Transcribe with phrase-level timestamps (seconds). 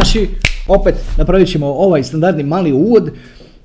[0.00, 0.28] Naši,
[0.68, 3.10] opet napravit ćemo ovaj standardni mali uvod,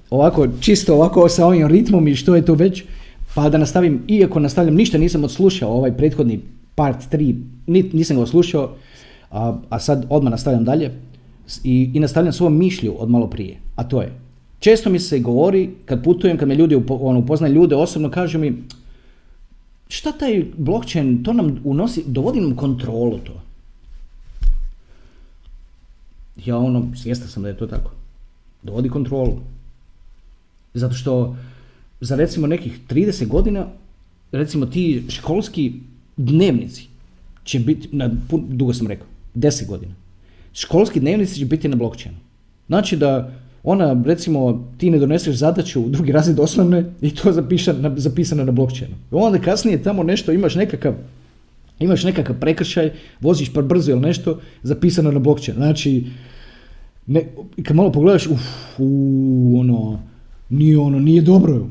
[0.09, 2.84] ovako čisto ovako sa ovim ritmom i što je to već,
[3.35, 6.40] pa da nastavim, iako nastavljam, ništa nisam odslušao ovaj prethodni
[6.76, 7.35] part 3,
[7.67, 8.70] nisam ga odslušao,
[9.31, 10.91] a, a sad odmah nastavljam dalje
[11.63, 14.12] i, i nastavljam svoju mišlju od malo prije, a to je,
[14.60, 18.40] često mi se govori, kad putujem, kad me ljudi upo, ono, upoznaju ljude osobno, kažu
[18.40, 18.54] mi,
[19.88, 23.45] šta taj blockchain, to nam unosi, dovodi nam kontrolu to
[26.46, 27.91] ja ono, svjestan sam da je to tako.
[28.64, 29.40] Dovodi kontrolu.
[30.74, 31.36] Zato što
[32.02, 33.68] za recimo nekih 30 godina,
[34.32, 35.74] recimo ti školski
[36.18, 36.88] dnevnici
[37.44, 38.10] će biti, na,
[38.50, 39.94] dugo sam rekao, 10 godina.
[40.54, 42.18] Školski dnevnici će biti na blockchainu.
[42.68, 43.32] Znači da
[43.63, 48.52] ona, recimo, ti ne doneseš zadaću u drugi razred osnovne i to zapišan, zapisano na
[48.52, 48.96] blockchainu.
[49.12, 50.94] Onda kasnije tamo nešto imaš nekakav
[51.79, 55.57] imaš nekakav prekršaj, voziš par brzo ili nešto, zapisano na blockchain.
[55.57, 56.05] Znači,
[57.05, 57.23] ne,
[57.63, 58.41] kad malo pogledaš, uf,
[58.77, 59.99] u, ono,
[60.49, 61.67] nije ono, nije dobro.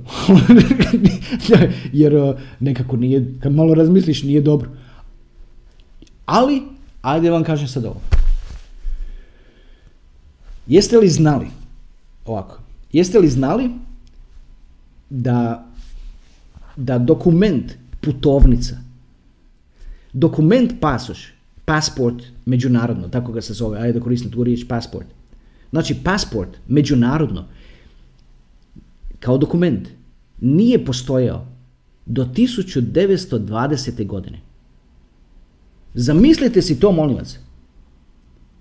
[1.93, 4.71] Jer uh, nekako nije, kad malo razmisliš, nije dobro.
[6.27, 6.63] Ali,
[7.03, 8.01] ajde vam kažem sad ovo.
[10.67, 11.47] Jeste li znali,
[12.27, 12.59] ovako,
[12.93, 13.71] jeste li znali
[15.11, 15.67] da,
[16.77, 18.77] da dokument putovnica,
[20.15, 25.07] dokument pasoš, pasport međunarodno, tako ga se zove, ajde da koristim tu riječ pasport,
[25.75, 27.45] Znači, pasport, međunarodno,
[29.21, 29.89] kao dokument,
[30.41, 31.47] nije postojao
[32.07, 34.07] do 1920.
[34.07, 34.41] godine.
[35.95, 37.39] Zamislite si to, molim vas.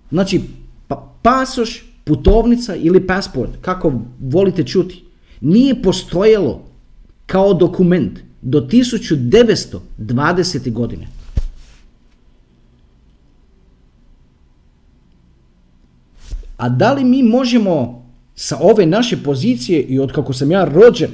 [0.09, 0.41] Znači,
[0.87, 5.03] pa, pasoš, putovnica ili pasport, kako volite čuti,
[5.41, 6.65] nije postojalo
[7.25, 10.71] kao dokument do 1920.
[10.71, 11.07] godine.
[16.57, 18.03] A da li mi možemo
[18.35, 21.11] sa ove naše pozicije i od kako sam ja rođen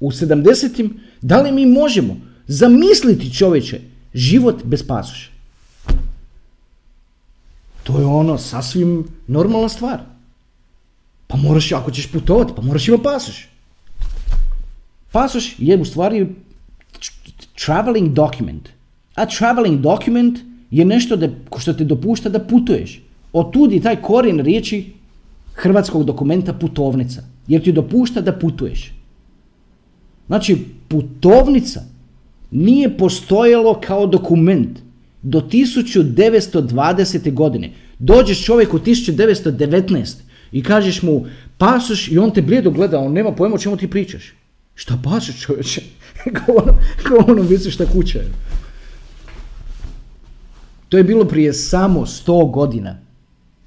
[0.00, 3.80] u 70-im, da li mi možemo zamisliti čovječe
[4.14, 5.30] život bez pasoša?
[7.82, 10.00] To je ono sasvim normalna stvar.
[11.26, 13.48] Pa moraš, ako ćeš putovati, pa moraš imati pasoš.
[15.12, 16.26] Pasoš je u stvari
[17.64, 18.68] traveling document.
[19.14, 20.38] A traveling document
[20.70, 23.00] je nešto da, što te dopušta da putuješ.
[23.34, 24.92] Otudi taj korijen riječi
[25.54, 28.92] hrvatskog dokumenta putovnica, jer ti dopušta da putuješ.
[30.26, 30.58] Znači,
[30.88, 31.82] putovnica
[32.50, 34.78] nije postojalo kao dokument
[35.22, 37.32] do 1920.
[37.32, 37.72] godine.
[37.98, 40.14] Dođeš čovjek u 1919.
[40.52, 41.26] i kažeš mu
[41.58, 44.32] pasoš i on te blijedo gleda, on nema pojma o čemu ti pričaš.
[44.74, 45.82] Šta pasoš čovječe?
[46.36, 48.30] kao ono, kao ono misliš šta kuća je.
[50.88, 53.03] To je bilo prije samo 100 godina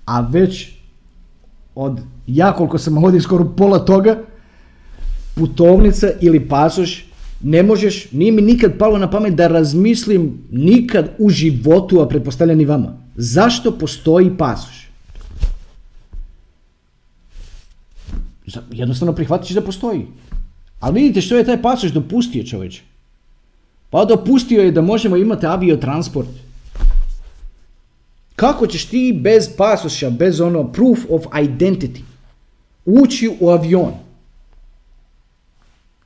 [0.08, 0.70] a već
[1.76, 4.18] od ja koliko sam ovdje skoro pola toga,
[5.36, 7.06] putovnica ili pasoš,
[7.42, 12.62] ne možeš, nije mi nikad palo na pamet da razmislim nikad u životu, a pretpostavljam
[12.62, 12.98] i vama.
[13.16, 14.88] Zašto postoji pasoš?
[18.72, 20.06] Jednostavno prihvatiš da postoji.
[20.80, 22.82] Ali vidite što je taj pasoš dopustio čovječe.
[23.90, 26.47] Pa dopustio je da možemo imati aviotransport.
[28.38, 32.02] Kako ćeš ti bez pasoša, bez ono proof of identity,
[32.86, 33.92] ući u avion?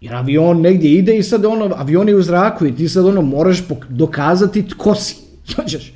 [0.01, 3.22] Jer avion negdje ide i sad ono, avion je u zraku i ti sad ono
[3.22, 5.16] moraš dokazati tko si.
[5.56, 5.94] Znaš,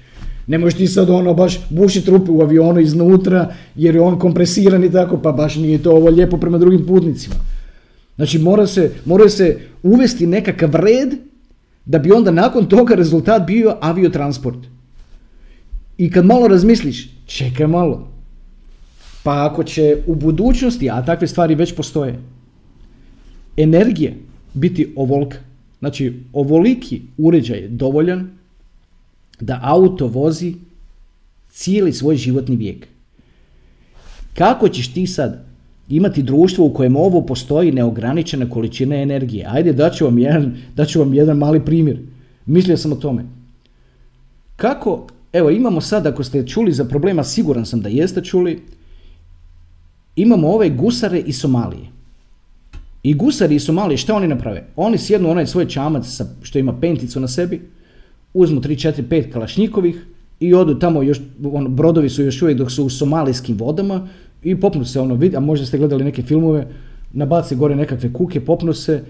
[0.48, 4.84] ne možeš ti sad ono baš bušiti rupe u avionu iznutra jer je on kompresiran
[4.84, 7.36] i tako, pa baš nije to ovo lijepo prema drugim putnicima.
[8.16, 11.14] Znači mora se, mora se uvesti nekakav red
[11.86, 14.75] da bi onda nakon toga rezultat bio aviotransport.
[15.98, 18.12] I kad malo razmisliš, čekaj malo.
[19.24, 22.20] Pa ako će u budućnosti, a takve stvari već postoje,
[23.58, 24.18] energije
[24.54, 25.38] biti ovolika,
[25.80, 28.30] znači ovoliki uređaj je dovoljan
[29.40, 30.56] da auto vozi
[31.50, 32.88] cijeli svoj životni vijek.
[34.34, 35.46] Kako ćeš ti sad
[35.90, 39.46] imati društvo u kojem ovo postoji neograničene količine energije.
[39.50, 42.00] Ajde, daću vam jedan, daću vam jedan mali primjer.
[42.46, 43.26] Mislio sam o tome.
[44.56, 48.62] Kako, evo imamo sad, ako ste čuli za problema, siguran sam da jeste čuli,
[50.16, 51.88] imamo ove gusare iz Somalije.
[53.04, 54.68] I gusari iz Somalije, šta oni naprave?
[54.76, 57.62] Oni sjednu onaj svoj čamac sa, što ima penticu na sebi,
[58.34, 60.06] uzmu 3, 4, 5 kalašnjikovih
[60.40, 64.08] i odu tamo, još, ono, brodovi su još uvijek dok su u somalijskim vodama
[64.44, 66.68] i popnu se ono, a možda ste gledali neke filmove,
[67.14, 69.04] nabace gore nekakve kuke, popnu se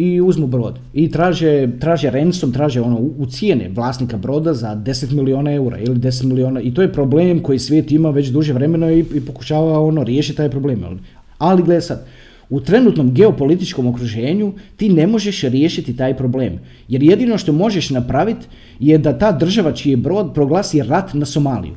[0.00, 0.78] i uzmu brod.
[0.94, 5.98] I traže, traže ransom, traže ono u cijene vlasnika broda za 10 milijuna eura ili
[5.98, 6.60] 10 milijuna.
[6.60, 10.36] I to je problem koji svijet ima već duže vremena i, i pokušava ono riješiti
[10.36, 11.00] taj problem.
[11.38, 12.06] Ali gledaj sad,
[12.50, 16.58] u trenutnom geopolitičkom okruženju ti ne možeš riješiti taj problem.
[16.88, 18.46] Jer jedino što možeš napraviti
[18.78, 21.74] je da ta država čiji je brod proglasi rat na Somaliju.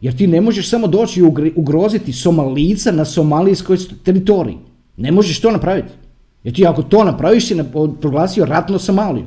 [0.00, 4.56] Jer ti ne možeš samo doći i ugroziti Somalica na somalijskoj teritoriji.
[4.96, 6.01] Ne možeš to napraviti.
[6.44, 7.56] Jer ti ako to napraviš si
[8.00, 9.24] proglasio rat na Somaliju.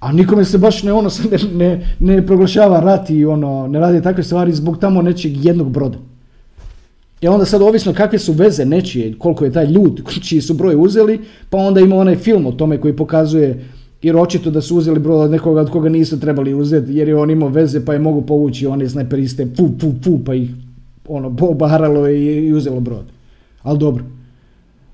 [0.00, 4.02] A nikome se baš ne ono ne, ne, ne proglašava rat i ono ne radi
[4.02, 5.98] takve stvari zbog tamo nečeg jednog broda.
[7.20, 10.74] I onda sad ovisno kakve su veze nečije, koliko je taj ljud čiji su broj
[10.78, 11.20] uzeli,
[11.50, 13.64] pa onda ima onaj film o tome koji pokazuje
[14.02, 17.16] jer očito da su uzeli broj od nekoga od koga nisu trebali uzeti, jer je
[17.16, 20.50] on imao veze pa je mogu povući one snajperiste, pu, pu, pu, pa ih
[21.08, 23.04] ono, pobaralo i, i uzelo brod.
[23.62, 24.04] Ali dobro.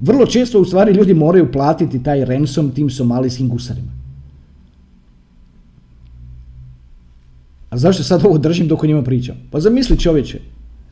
[0.02, 3.92] Vrlo često u stvari ljudi moraju platiti taj ransom tim somalijskim gusarima.
[7.70, 9.36] A zašto sad ovo držim dok o njima pričam?
[9.50, 10.40] Pa zamisli čovječe,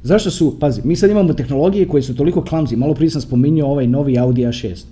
[0.03, 3.71] zašto su, pazi, mi sad imamo tehnologije koje su toliko klamzi, malo prije sam spominjao
[3.71, 4.85] ovaj novi Audi A6.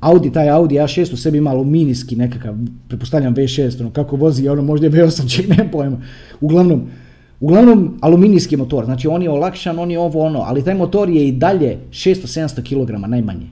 [0.00, 2.54] Audi, taj Audi A6 u sebi ima aluminijski nekakav,
[2.88, 5.96] pretpostavljam V6, ono kako vozi, ono možda je V8, ček, ne pojma.
[6.40, 6.82] Uglavnom,
[7.40, 11.28] uglavnom aluminijski motor, znači on je olakšan, on je ovo ono, ali taj motor je
[11.28, 13.46] i dalje 600-700 kg najmanje.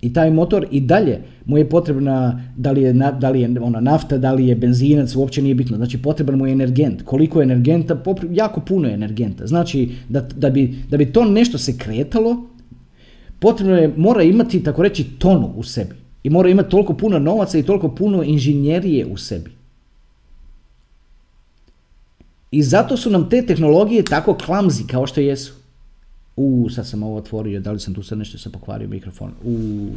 [0.00, 3.80] I taj motor i dalje mu je potrebna, da li je, da li je ona
[3.80, 5.76] nafta, da li je benzinac, uopće nije bitno.
[5.76, 7.02] Znači potreban mu je energent.
[7.02, 8.02] Koliko je energenta?
[8.30, 9.46] Jako puno je energenta.
[9.46, 12.36] Znači da, da, bi, da bi to nešto se kretalo,
[13.38, 15.94] potrebno je, mora imati, tako reći, tonu u sebi.
[16.22, 19.50] I mora imati toliko puno novaca i toliko puno inženjerije u sebi.
[22.50, 25.52] I zato su nam te tehnologije tako klamzi kao što jesu.
[26.36, 29.32] U, sad sam ovo otvorio, da li sam tu sad nešto se pokvario mikrofon.
[29.44, 29.88] U,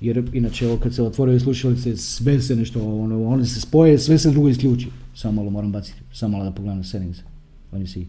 [0.00, 4.18] jer inače ovo kad se otvorio slušalice sve se nešto, ono, one se spoje, sve
[4.18, 4.88] se drugo isključi.
[5.14, 7.18] Samo malo moram baciti, samo malo da pogledam settings.
[7.72, 8.06] Let me see.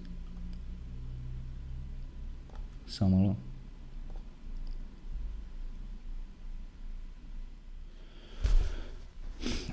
[2.87, 3.50] Samo malo.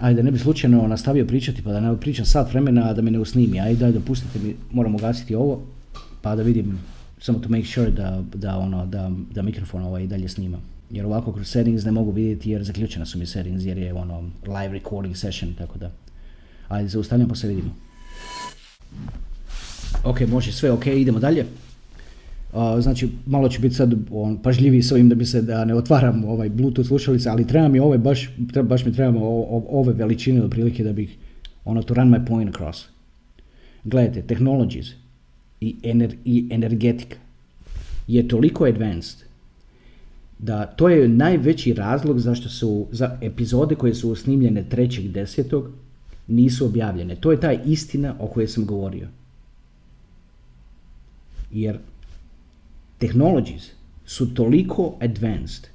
[0.00, 3.18] Ajde ne bi slučajno nastavio pričati pa da ne pričam sat vremena da me ne
[3.18, 5.62] usnimi, ajde daj dopustite mi, moram ugasiti ovo
[6.22, 6.78] pa da vidim
[7.20, 10.58] samo to make sure da, da, ono, da, da mikrofon ovaj dalje snima.
[10.90, 14.20] Jer ovako kroz settings ne mogu vidjeti jer zaključena su mi settings jer je ono
[14.46, 15.90] live recording session tako da.
[16.68, 17.74] Ajde zaustavljam pa se vidimo.
[20.04, 21.46] Ok, može sve ok, idemo dalje
[22.80, 26.24] znači, malo ću biti sad on, pažljiviji s ovim da bi se da ne otvaram
[26.24, 28.30] ovaj Bluetooth slušalice, ali treba mi ove, baš,
[28.62, 29.26] baš mi trebamo
[29.70, 31.16] ove veličine otprilike da bih
[31.64, 32.84] ono to run my point across.
[33.84, 34.86] Gledajte, technologies
[35.60, 37.16] i, ener, i energetika
[38.06, 39.28] je toliko advanced
[40.38, 44.64] da to je najveći razlog zašto su za epizode koje su snimljene
[45.02, 45.70] desetog
[46.28, 47.16] nisu objavljene.
[47.16, 49.08] To je ta istina o kojoj sam govorio.
[51.52, 51.78] Jer
[52.98, 53.70] technologies
[54.04, 55.66] su toliko advanced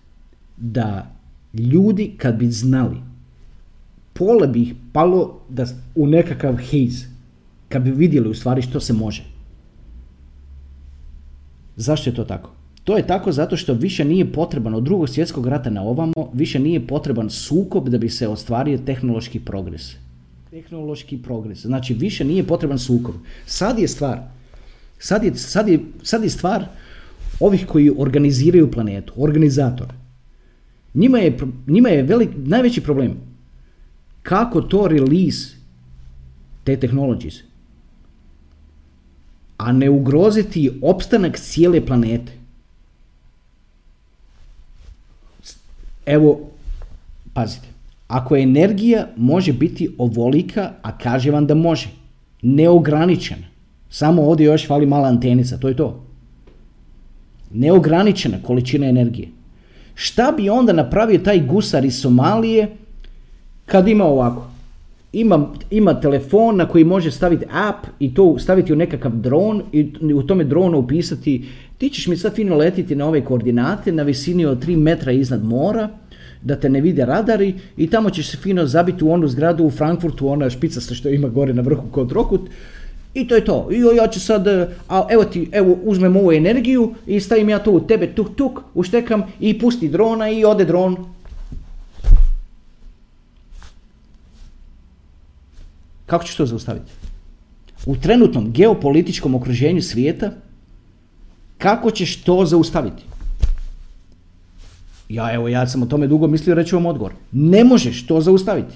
[0.58, 1.12] da
[1.54, 2.98] ljudi kad bi znali
[4.14, 5.66] pola bi ih palo da,
[5.96, 7.06] u nekakav haze
[7.70, 9.24] kad bi vidjeli u stvari što se može.
[11.76, 12.50] Zašto je to tako?
[12.84, 16.60] To je tako zato što više nije potreban od drugog svjetskog rata na ovamo, više
[16.60, 19.92] nije potreban sukob da bi se ostvario tehnološki progres.
[20.50, 21.62] Tehnološki progres.
[21.62, 23.16] Znači više nije potreban sukob.
[23.46, 24.20] Sad je stvar,
[25.00, 26.66] sad je, sad je, sad je stvar
[27.46, 29.88] ovih koji organiziraju planetu, organizator,
[30.94, 33.18] njima je, njima je velik, najveći problem
[34.22, 35.56] kako to release
[36.64, 37.36] te technologies,
[39.58, 42.32] a ne ugroziti opstanak cijele planete.
[46.06, 46.40] Evo,
[47.34, 47.68] pazite,
[48.08, 51.90] ako energija može biti ovolika, a kaže vam da može,
[52.42, 53.48] neograničena,
[53.90, 56.13] samo ovdje još fali mala antenica, to je to
[57.54, 59.28] neograničena količina energije.
[59.96, 62.68] Šta bi onda napravio taj gusar iz Somalije
[63.66, 64.54] kad ima ovako?
[65.14, 70.14] ima, ima telefon na koji može staviti app i to staviti u nekakav dron i
[70.14, 71.46] u tome dronu upisati
[71.78, 75.44] ti ćeš mi sad fino letiti na ove koordinate na visini od 3 metra iznad
[75.44, 75.90] mora,
[76.42, 79.72] da te ne vide radari i tamo ćeš se fino zabiti u onu zgradu u
[79.72, 82.42] Frankfurtu, ona špica što ima gore na vrhu kod Rokut
[83.14, 83.70] i to je to.
[83.72, 84.48] I ja ću sad,
[84.90, 88.60] a evo ti, evo uzmem ovu energiju i stavim ja to u tebe tuk tuk,
[88.74, 90.98] uštekam i pusti drona i ode dron.
[96.06, 96.92] Kako ćeš to zaustaviti?
[97.86, 100.32] U trenutnom geopolitičkom okruženju svijeta,
[101.58, 103.04] kako ćeš to zaustaviti?
[105.10, 107.14] Ja, evo, ja sam o tome dugo mislio, reći vam odgovor.
[107.32, 108.76] Ne možeš to zaustaviti.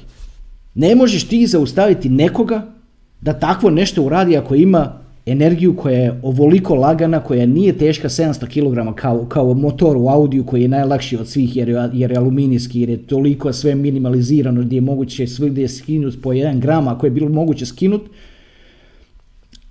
[0.76, 2.77] Ne možeš ti zaustaviti nekoga
[3.22, 8.48] da takvo nešto uradi ako ima energiju koja je ovoliko lagana, koja nije teška 700
[8.48, 12.80] kg kao, kao motor u Audiju koji je najlakši od svih jer, jer je aluminijski,
[12.80, 17.10] jer je toliko sve minimalizirano gdje je moguće svugdje skinuti po 1 gram ako je
[17.10, 18.10] bilo moguće skinuti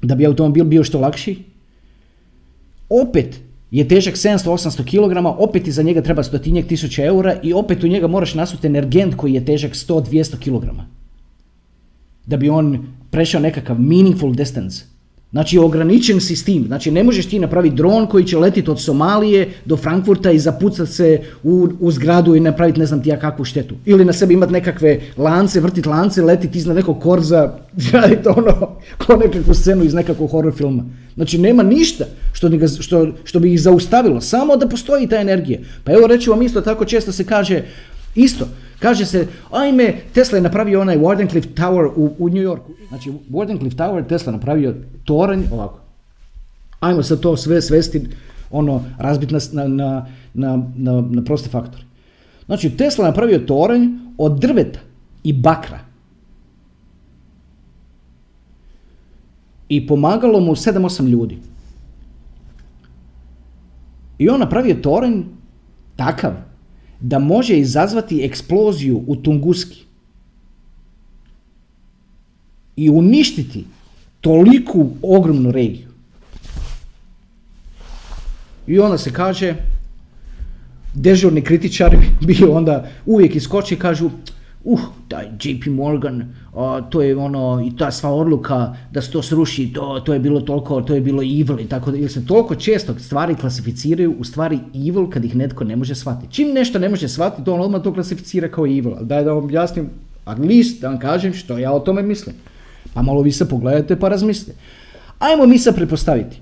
[0.03, 1.37] da bi automobil bio što lakši.
[2.89, 7.89] Opet je težak 700-800 kg, opet iza njega treba stotinjak tisuća eura i opet u
[7.89, 10.81] njega moraš nasuti energent koji je težak 100-200 kg.
[12.27, 12.87] Da bi on
[13.17, 14.85] prešao nekakav meaningful distance.
[15.33, 16.67] Znači ograničen si s tim.
[16.67, 20.93] Znači ne možeš ti napraviti dron koji će letiti od Somalije do Frankfurta i zapucati
[20.93, 23.75] se u, u zgradu i napraviti ne znam ti ja kakvu štetu.
[23.85, 27.53] Ili na sebi imati nekakve lance, vrtiti lance, letiti iznad nekog korza,
[27.93, 30.85] raditi ono, kao nekakvu scenu iz nekakvog horror filma.
[31.15, 35.61] Znači nema ništa što, što, što bi ih zaustavilo, samo da postoji ta energija.
[35.85, 37.63] Pa evo reći vam isto tako često se kaže,
[38.15, 42.73] isto, Kaže se, ajme, Tesla je napravio onaj Wardenclyffe Tower u, u New Yorku.
[42.89, 45.81] Znači, Wardenclyffe Tower, Tesla napravio toranj, ovako.
[46.81, 48.09] Ajmo sad to sve svesti,
[48.51, 51.85] ono, razbiti na, na, na, na, na proste faktore.
[52.47, 53.87] Znači, Tesla napravio toranj
[54.19, 54.79] od drveta
[55.25, 55.79] i bakra.
[59.69, 61.39] I pomagalo mu 7-8 ljudi.
[64.19, 65.23] I on napravio toranj
[65.97, 66.33] takav
[67.01, 69.85] da može izazvati eksploziju u Tunguski
[72.77, 73.65] i uništiti
[74.21, 75.89] toliku ogromnu regiju.
[78.67, 79.55] I onda se kaže,
[80.95, 84.11] dežurni kritičari bi onda uvijek iskoči i kažu,
[84.67, 86.35] uh, taj JP Morgan,
[86.91, 90.41] to je ono, i ta sva odluka da se to sruši, to, to je bilo
[90.41, 94.25] toliko, to je bilo evil i tako da, jer se toliko često stvari klasificiraju u
[94.25, 94.59] stvari
[94.89, 96.35] evil kad ih netko ne može shvatiti.
[96.35, 98.95] Čim nešto ne može shvatiti, on odmah to klasificira kao evil.
[98.97, 99.91] Ali daj da vam objasnim,
[100.25, 102.37] at least da vam kažem što ja o tome mislim.
[102.95, 104.59] Pa malo vi se pogledajte pa razmislite.
[105.19, 106.41] Ajmo mi se prepostaviti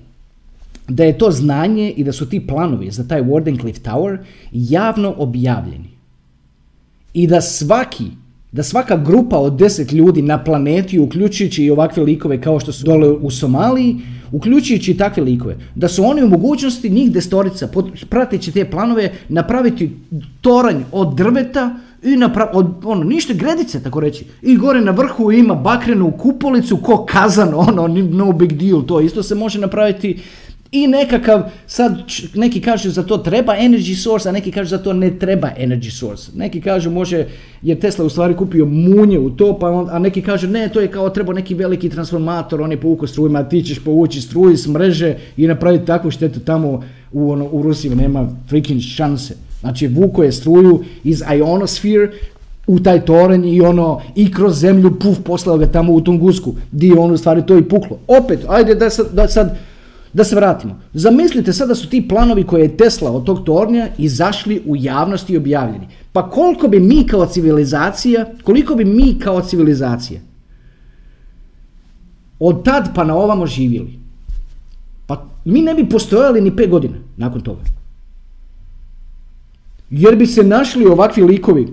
[0.87, 4.17] da je to znanje i da su ti planovi za taj Wardenclyffe Tower
[4.51, 5.94] javno objavljeni
[7.15, 8.05] i da svaki
[8.55, 12.85] da svaka grupa od deset ljudi na planeti, uključujući i ovakve likove kao što su
[12.85, 13.97] dole u Somaliji,
[14.31, 17.69] uključujući i takve likove, da su oni u mogućnosti njih destorica,
[18.09, 19.91] prateći te planove, napraviti
[20.41, 24.25] toranj od drveta i napra- od, ono, ništa gredice, tako reći.
[24.41, 29.23] I gore na vrhu ima bakrenu kupolicu ko kazan, ono, no big deal, to isto
[29.23, 30.19] se može napraviti
[30.75, 32.03] i nekakav, sad
[32.33, 35.91] neki kažu za to treba energy source, a neki kažu za to ne treba energy
[35.91, 36.31] source.
[36.35, 37.25] Neki kažu može,
[37.61, 40.79] jer Tesla u stvari kupio munje u to, pa on, a neki kažu ne, to
[40.79, 44.67] je kao treba neki veliki transformator, on je povukao strujima, ti ćeš povući struju s
[44.67, 49.35] mreže i napraviti takvu štetu tamo u, ono, u Rusiji, nema freaking šanse.
[49.59, 52.11] Znači, vuko je struju iz ionosphere
[52.67, 56.87] u taj toren i ono, i kroz zemlju, puf, poslao ga tamo u Tungusku, di
[56.87, 57.97] je on u stvari to i puklo.
[58.07, 59.57] Opet, ajde da sad, da sad
[60.15, 60.79] da se vratimo.
[60.93, 65.33] Zamislite sada da su ti planovi koje je Tesla od tog tornja izašli u javnosti
[65.33, 65.87] i objavljeni.
[66.13, 70.19] Pa koliko bi mi kao civilizacija, koliko bi mi kao civilizacija
[72.39, 73.99] od tad pa na ovamo živjeli?
[75.07, 77.61] Pa mi ne bi postojali ni pet godina nakon toga.
[79.89, 81.67] Jer bi se našli ovakvi likovi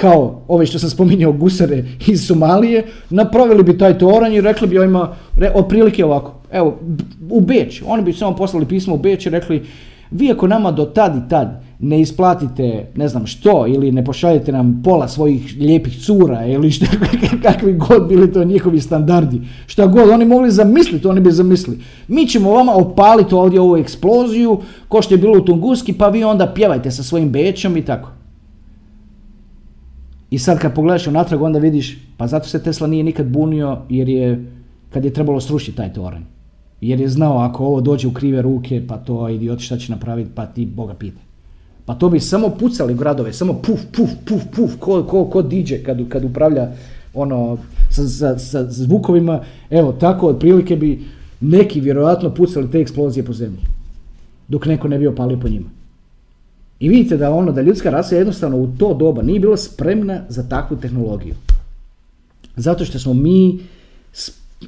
[0.00, 4.78] kao ove što sam spominjao gusare iz Somalije, napravili bi taj toranj i rekli bi
[4.78, 6.78] ovima, re, otprilike ovako, evo,
[7.30, 9.62] u Beč, oni bi samo poslali pismo u Beč i rekli,
[10.10, 14.52] vi ako nama do tad i tad ne isplatite ne znam što ili ne pošaljete
[14.52, 16.86] nam pola svojih lijepih cura ili što,
[17.42, 21.78] kakvi god bili to njihovi standardi, šta god oni mogli zamisliti, oni bi zamislili.
[22.08, 26.24] Mi ćemo vama opaliti ovdje ovu eksploziju, ko što je bilo u Tunguski, pa vi
[26.24, 28.23] onda pjevajte sa svojim bečom i tako.
[30.34, 34.08] I sad kad pogledaš unatrag onda vidiš, pa zato se Tesla nije nikad bunio jer
[34.08, 34.44] je,
[34.90, 36.22] kad je trebalo srušiti taj toranj.
[36.80, 40.30] Jer je znao ako ovo dođe u krive ruke, pa to idioti šta će napraviti,
[40.34, 41.20] pa ti Boga pita.
[41.84, 45.82] Pa to bi samo pucali gradove, samo puf, puf, puf, puf, ko, ko, ko diđe
[45.82, 46.68] kad, kad upravlja
[47.14, 47.58] ono,
[47.90, 51.04] sa, sa, sa zvukovima, evo, tako otprilike bi
[51.40, 53.60] neki vjerojatno pucali te eksplozije po zemlji,
[54.48, 55.68] dok neko ne bi opalio po njima.
[56.84, 60.42] I vidite da ono, da ljudska rasa jednostavno u to doba nije bila spremna za
[60.48, 61.34] takvu tehnologiju.
[62.56, 63.58] Zato što smo mi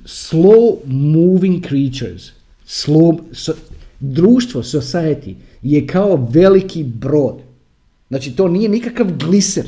[0.04, 2.23] slow moving creatures.
[2.66, 3.52] Slow, so,
[4.00, 7.35] društvo, society, je kao veliki brod.
[8.08, 9.66] Znači, to nije nikakav gliser,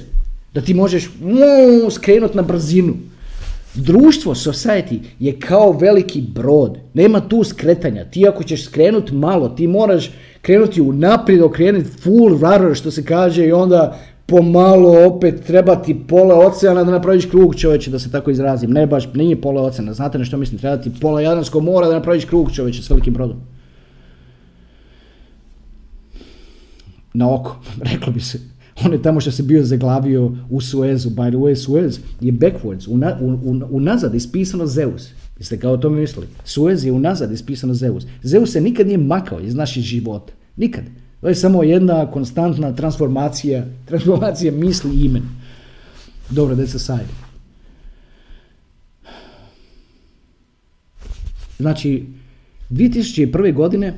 [0.55, 1.11] da ti možeš
[1.90, 2.95] skrenuti na brzinu.
[3.79, 6.79] Društvo, society, je kao veliki brod.
[6.95, 8.05] Nema tu skretanja.
[8.05, 10.11] Ti ako ćeš skrenuti malo, ti moraš
[10.43, 16.47] krenuti u naprijed, okrenuti full rudder, što se kaže, i onda pomalo opet trebati pola
[16.47, 18.71] oceana da napraviš krug čovječe, da se tako izrazim.
[18.71, 21.95] Ne baš, nije pola oceana, znate na što mislim, treba ti pola Jadranskog mora da
[21.95, 23.41] napraviš krug čovječe s velikim brodom.
[27.15, 27.57] Na oko,
[27.93, 28.58] reklo bi se.
[28.85, 32.89] On je tamo što se bio zaglavio u Suezu, by the way, Suez je backwards,
[33.71, 35.09] unazad ispisano Zeus.
[35.39, 36.27] Jeste kao o tome mislili?
[36.45, 38.07] Suez je unazad ispisano Zeus.
[38.23, 40.33] Zeus se nikad nije makao iz naših života.
[40.57, 40.85] Nikad.
[41.21, 45.23] To je samo jedna konstantna transformacija, transformacija misli i imen.
[46.31, 47.09] Dobro, that's aside.
[51.59, 52.05] Znači,
[52.71, 53.55] 2001.
[53.55, 53.95] godine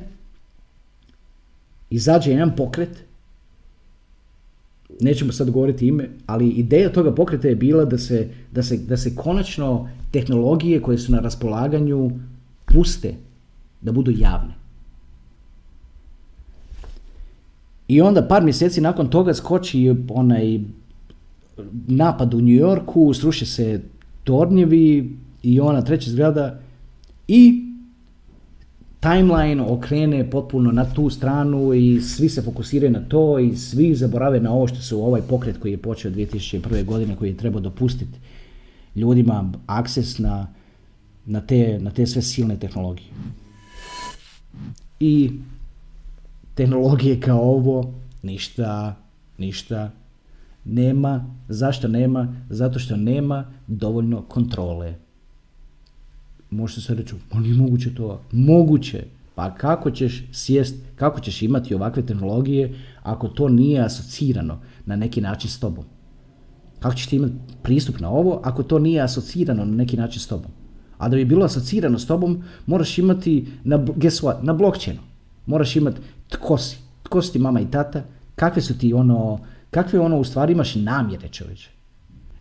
[1.89, 3.03] izađe jedan pokret,
[5.01, 8.97] nećemo sad govoriti ime, ali ideja toga pokreta je bila da se, da se, da
[8.97, 12.11] se konačno tehnologije koje su na raspolaganju
[12.65, 13.13] puste,
[13.81, 14.53] da budu javne.
[17.87, 20.59] I onda par mjeseci nakon toga skoči onaj
[21.87, 23.81] napad u New Yorku, sruše se
[24.23, 26.59] tornjevi i ona treća zgrada
[27.27, 27.70] i
[29.01, 34.39] timeline okrene potpuno na tu stranu i svi se fokusiraju na to i svi zaborave
[34.39, 36.85] na ovo što su ovaj pokret koji je počeo 2001.
[36.85, 38.19] godine koji je trebao dopustiti
[38.95, 40.47] ljudima akses na,
[41.25, 43.09] na, te, na te sve silne tehnologije.
[44.99, 45.31] I
[46.55, 48.95] tehnologije kao ovo, ništa,
[49.37, 49.91] ništa
[50.65, 51.25] nema.
[51.49, 52.35] Zašto nema?
[52.49, 54.93] Zato što nema dovoljno kontrole.
[56.51, 58.21] Možete se reći, pa nije moguće to.
[58.31, 59.03] Moguće.
[59.35, 65.21] Pa kako ćeš sjest, kako ćeš imati ovakve tehnologije ako to nije asocirano na neki
[65.21, 65.85] način s tobom?
[66.79, 67.33] Kako ćeš ti imati
[67.63, 70.51] pristup na ovo ako to nije asocirano na neki način s tobom?
[70.97, 75.01] A da bi bilo asocirano s tobom, moraš imati na, guess what, na blockchainu.
[75.45, 78.03] Moraš imati tko si, tko si ti mama i tata,
[78.35, 81.69] kakve su ti ono, kakve ono u stvari imaš namjere čovječe.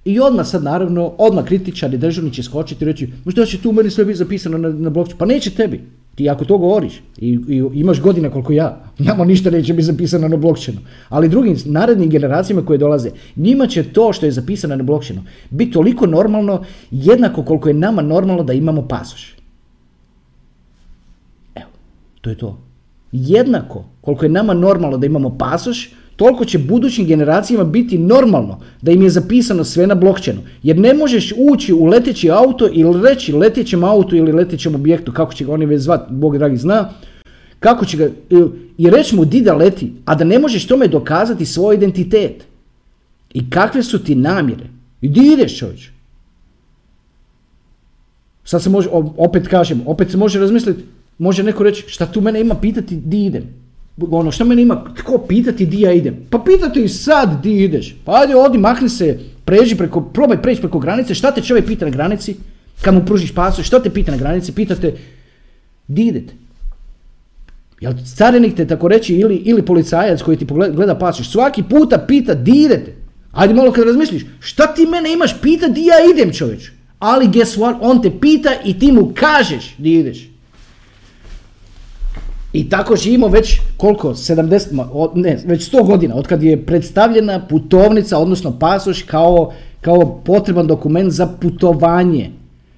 [0.05, 3.73] I odmah sad naravno, odmah kritičar i državni će skočiti i reći, možda će tu
[3.73, 5.19] meni sve biti zapisano na, na blockchainu.
[5.19, 5.81] Pa neće tebi.
[6.15, 10.29] Ti ako to govoriš i, i imaš godine koliko ja, nama ništa neće biti zapisano
[10.29, 10.81] na blockchainu.
[11.09, 15.73] Ali drugim narednim generacijama koje dolaze, njima će to što je zapisano na blockchainu biti
[15.73, 19.37] toliko normalno, jednako koliko je nama normalno da imamo pasoš.
[21.55, 21.71] Evo,
[22.21, 22.71] to je to
[23.13, 28.93] jednako koliko je nama normalno da imamo pasoš, toliko će budućim generacijama biti normalno da
[28.93, 30.41] im je zapisano sve na blockchainu.
[30.63, 35.35] Jer ne možeš ući u leteći auto ili reći letećem autu ili letećem objektu, kako
[35.35, 36.91] će ga oni već zvati, Bog dragi zna,
[37.61, 38.09] kako će ga,
[38.79, 42.45] i reći mu di da leti, a da ne možeš tome dokazati svoj identitet.
[43.35, 44.67] I kakve su ti namjere?
[45.01, 45.89] I di ideš čovječ?
[48.45, 50.83] Sad se može, opet kažem, opet se može razmisliti,
[51.21, 53.43] Može neko reći šta tu mene ima pitati di idem.
[54.11, 56.17] Ono, šta mene ima tko pitati di ja idem.
[56.31, 57.97] Pa pitate i sad di ideš.
[58.05, 61.15] Pa ajde odi, makni se, pređi preko, probaj preći preko granice.
[61.15, 62.37] Šta te čovjek pita na granici?
[62.81, 64.55] Kad mu pružiš pasu, šta te pita na granici?
[64.55, 64.95] Pitate
[65.89, 66.35] di idete.
[67.81, 71.99] Jel carinik te tako reći ili, ili policajac koji ti pogleda, gleda pasoš, svaki puta
[72.09, 72.95] pita di idete.
[73.33, 76.71] Ajde malo kad razmisliš, šta ti mene imaš pita di ja idem čovječ?
[76.99, 80.29] Ali guess what, on te pita i ti mu kažeš di ideš.
[82.53, 88.19] I tako živimo već koliko, 70, ne, već 100 godina, od kad je predstavljena putovnica,
[88.19, 92.31] odnosno pasoš kao, kao potreban dokument za putovanje.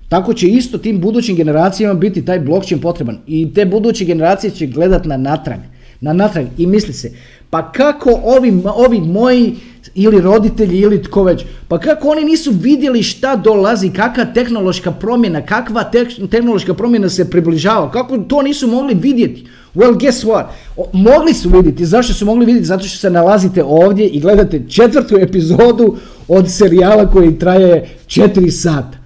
[0.08, 3.18] Tako će isto tim budućim generacijama biti taj blockchain potreban.
[3.26, 5.58] I te buduće generacije će gledat na natrag.
[6.00, 7.12] Na natrag i misli se,
[7.50, 9.54] pa kako ovi, ovi moji
[9.94, 15.42] ili roditelji ili tko već, pa kako oni nisu vidjeli šta dolazi, kakva tehnološka promjena,
[15.42, 15.90] kakva
[16.30, 19.46] tehnološka promjena se približava, kako to nisu mogli vidjeti.
[19.74, 20.44] Well, guess what?
[20.92, 21.87] mogli su vidjeti.
[21.87, 22.66] Zašto su mogli vidjeti?
[22.66, 25.96] Zato što se nalazite ovdje i gledate četvrtu epizodu
[26.28, 28.98] od serijala koji traje četiri sata.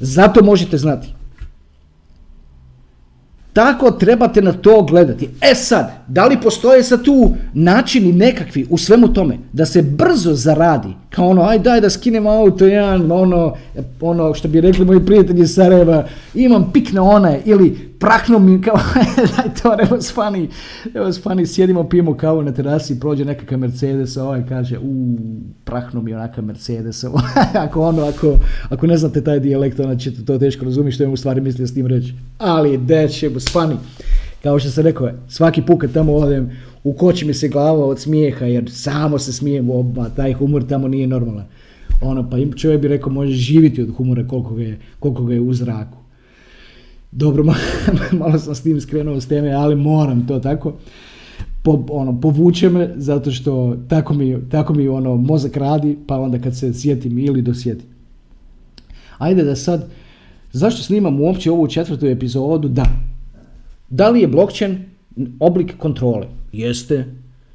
[0.00, 1.08] Zato možete znati.
[3.52, 5.28] Tako trebate na to gledati.
[5.40, 10.34] E sad, da li postoje sad tu načini nekakvi u svemu tome da se brzo
[10.34, 13.54] zaradi kao ono, aj daj da skinem auto, jedan, ono,
[14.00, 18.62] ono, što bi rekli moji prijatelji iz Sarajeva, imam pik na onaj, ili prahnu mi,
[18.62, 18.76] kao,
[19.36, 20.48] daj to, it was funny,
[20.94, 25.16] was funny, sjedimo, pijemo kavu na terasi, prođe nekakav Mercedes, ovaj kaže, u,
[25.64, 27.04] prahnu mi onaka Mercedes,
[27.64, 28.36] ako ono, ako,
[28.68, 31.66] ako ne znate taj dijalekt, onda ćete to teško razumjeti što je u stvari mislio
[31.66, 33.76] s tim reći, ali that shit was funny.
[34.42, 36.50] Kao što sam rekao, svaki put kad tamo odem,
[36.84, 41.06] ukoči mi se glava od smijeha jer samo se smijem oba, taj humor tamo nije
[41.06, 41.44] normalan.
[42.00, 45.40] Ono, pa čovjek bi rekao može živjeti od humora koliko ga je, koliko ga je
[45.40, 45.98] u zraku.
[47.12, 47.44] Dobro,
[48.18, 50.72] malo sam s tim skrenuo s teme, ali moram to tako.
[51.62, 56.38] Po, ono, povuče me zato što tako mi, tako mi ono, mozak radi, pa onda
[56.38, 57.88] kad se sjetim ili dosjetim.
[59.18, 59.88] Ajde da sad,
[60.52, 62.68] zašto snimam uopće ovu četvrtu epizodu?
[62.68, 63.11] Da.
[63.92, 64.78] Da li je blockchain
[65.40, 66.26] oblik kontrole?
[66.52, 67.04] Jeste.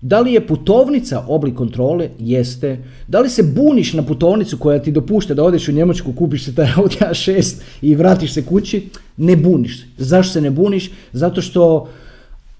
[0.02, 2.10] Da li je putovnica oblik kontrole?
[2.20, 2.78] Jeste.
[3.08, 6.56] Da li se buniš na putovnicu koja ti dopušta da odeš u Njemačku, kupiš se
[6.56, 8.90] taj Audi A6 i vratiš se kući?
[9.18, 9.86] Ne buniš se.
[9.98, 10.92] Zašto se ne buniš?
[11.14, 11.90] Zato što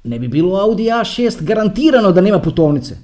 [0.04, 2.98] ne bi bilo Audi A6 garantirano da nema putovnice.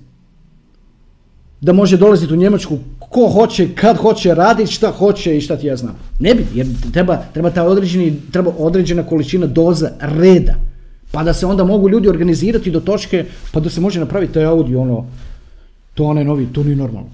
[1.61, 2.77] Da može dolaziti u Njemačku
[3.13, 5.95] ko hoće, kad hoće raditi, šta hoće i šta ti ja znam.
[6.19, 10.55] Ne bi, jer treba, treba, ta određeni, treba određena količina doza reda
[11.13, 14.45] pa da se onda mogu ljudi organizirati do točke, pa da se može napraviti taj
[14.45, 15.05] audio, ono,
[15.93, 17.09] to onaj novi, to nije normalno.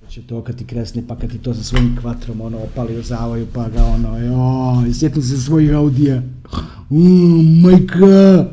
[0.00, 3.02] Znači to kad ti kresne, pa kad ti to sa svojim kvatrom, ono, opali u
[3.02, 6.22] zavaju, pa ga ono, joj, sjetim se svojih audija,
[6.90, 8.44] mm, majka,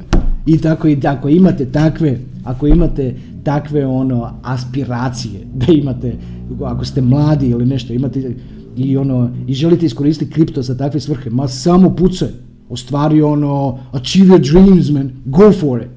[0.46, 6.16] i tako i tako, imate takve, ako imate takve ono aspiracije da imate
[6.64, 8.36] ako ste mladi ili nešto imate
[8.78, 12.30] i ono i želite iskoristiti kripto za takve svrhe ma samo pucaj
[12.74, 15.90] ostvari ono, achieve your dreams, man, go for it.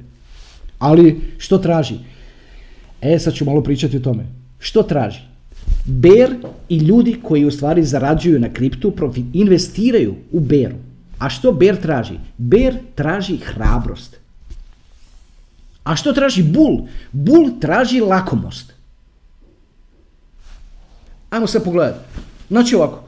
[0.78, 1.94] Ali što traži?
[3.00, 4.26] E, sad ću malo pričati o tome.
[4.58, 5.20] Što traži?
[5.84, 6.34] Bear
[6.68, 8.92] i ljudi koji u stvari zarađuju na kriptu,
[9.32, 10.76] investiraju u Bearu.
[11.18, 12.14] A što Bear traži?
[12.38, 14.16] Bear traži hrabrost.
[15.86, 16.88] A što traži Bull?
[17.12, 18.72] Bull traži lakomost.
[21.30, 22.00] Ajmo sad pogledati.
[22.48, 23.02] Znači ovako,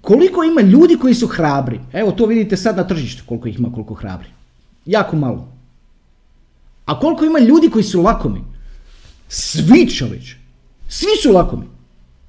[0.00, 1.80] koliko ima ljudi koji su hrabri?
[1.92, 4.28] Evo to vidite sad na tržištu koliko ih ima koliko hrabri.
[4.86, 5.48] Jako malo.
[6.86, 8.40] A koliko ima ljudi koji su lakomi?
[9.28, 10.34] Svi čovječ.
[10.88, 11.66] Svi su lakomi.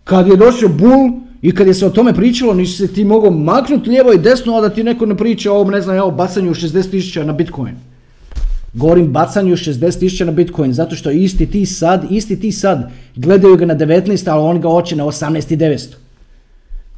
[0.04, 3.32] Kad je došao Bull i kad je se o tome pričalo, nisi se ti mogao
[3.32, 6.12] maknuti lijevo i desno, a da ti neko ne priča o ovom, ne znam, evo,
[6.12, 7.90] bacanju 60.000 na Bitcoin.
[8.73, 13.65] Govorim bacanju 60.000 na Bitcoin, zato što isti ti sad, isti ti sad gledaju ga
[13.65, 15.88] na 19, ali on ga oče na 18.900.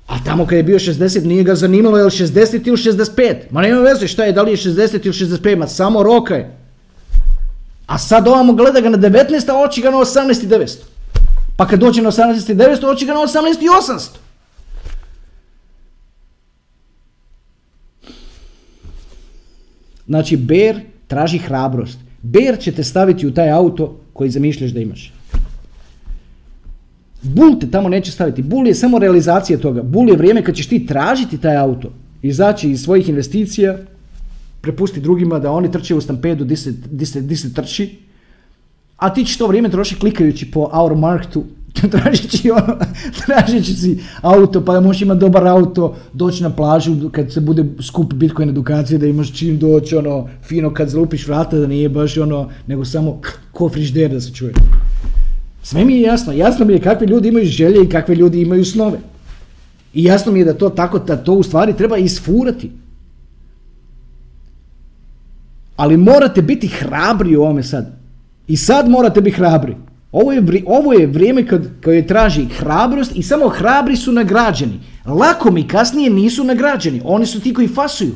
[0.07, 3.35] A tamo kad je bio 60 nije ga zanimalo je li 60 ili 65.
[3.51, 6.45] Ma nema veze šta je, da li je 60 ili 65, ma samo rokaj.
[7.85, 10.77] A sad ovamo gleda ga na 19, a oči ga na 18.900.
[11.57, 14.09] Pa kad dođe na 18.900, oči ga na 18.800.
[20.07, 21.99] Znači, Bear traži hrabrost.
[22.21, 25.13] Bear će te staviti u taj auto koji zamišljaš da imaš.
[27.21, 28.41] Bull te tamo neće staviti.
[28.41, 29.81] Bull je samo realizacija toga.
[29.83, 33.77] Bull je vrijeme kad ćeš ti tražiti taj auto, izaći iz svojih investicija,
[34.61, 36.71] prepusti drugima da oni trče u stampedu di se,
[37.21, 37.97] di se, trči,
[38.97, 41.43] a ti ćeš to vrijeme trošiti klikajući po Our Marketu,
[41.91, 42.77] tražeći, ono,
[43.25, 47.65] tražeći si auto, pa da možeš imati dobar auto, doći na plažu kad se bude
[47.81, 52.17] skup Bitcoin edukacije, da imaš čim doći, ono, fino kad zalupiš vrata, da nije baš
[52.17, 54.53] ono, nego samo ko frižder da se čuje.
[55.63, 56.33] Sve mi je jasno.
[56.33, 58.99] Jasno mi je kakve ljudi imaju želje i kakve ljudi imaju snove.
[59.93, 62.71] I jasno mi je da to tako, da to u stvari treba isfurati.
[65.75, 67.97] Ali morate biti hrabri u ovome sad.
[68.47, 69.75] I sad morate biti hrabri.
[70.13, 74.79] Ovo je, ovo je vrijeme kad, kad je traži hrabrost i samo hrabri su nagrađeni.
[75.05, 77.01] Lako mi kasnije nisu nagrađeni.
[77.05, 78.15] Oni su ti koji fasuju.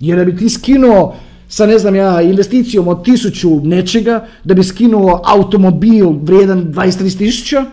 [0.00, 1.16] Jer da bi ti skinuo
[1.48, 7.64] sa ne znam ja investicijom od tisuću nečega da bi skinuo automobil vrijedan 20-30 tisuća,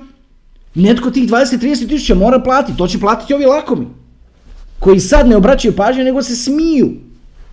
[0.75, 3.87] netko tih 20-30 tisuća mora platiti, to će platiti ovi lakomi,
[4.79, 6.91] koji sad ne obraćaju pažnje nego se smiju.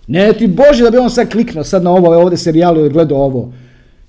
[0.07, 3.17] Ne ti Bože da bi on sad kliknuo sad na ovo, ovdje serijalu i gledao
[3.17, 3.53] ovo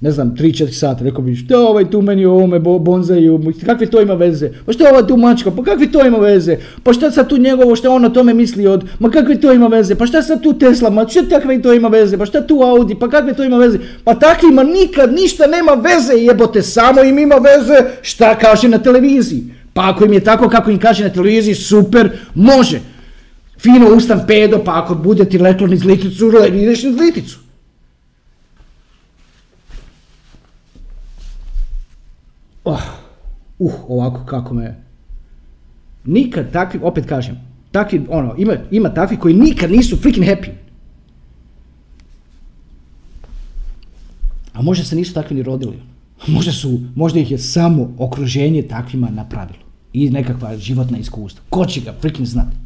[0.00, 4.00] ne znam, 3-4 sata, rekao bi, što ovaj tu meni o ovome bonzaju, kakve to
[4.00, 7.28] ima veze, pa što ovaj tu mačka, pa kakve to ima veze, pa šta sad
[7.28, 10.22] tu njegovo, što on o tome misli od, ma kakve to ima veze, pa šta
[10.22, 13.34] sad tu Tesla, ma što takve to ima veze, pa šta tu Audi, pa kakve
[13.34, 18.38] to ima veze, pa takvima nikad ništa nema veze, jebote, samo im ima veze šta
[18.38, 19.44] kaže na televiziji.
[19.72, 22.80] Pa ako im je tako kako im kaže na televiziji, super, može.
[23.58, 27.49] Fino ustan pedo, pa ako bude ti letlo niz liticu, ideš niz liticu.
[32.64, 32.80] Oh,
[33.58, 34.76] uh, ovako kako me...
[36.04, 40.50] Nikad takvi, opet kažem, takvi, ono, ima, ima takvi koji nikad nisu freaking happy.
[44.52, 45.82] A možda se nisu takvi ni rodili.
[46.26, 49.64] Možda, su, možda ih je samo okruženje takvima napravilo.
[49.92, 51.42] I nekakva životna iskustva.
[51.50, 52.56] Ko će ga freaking znati?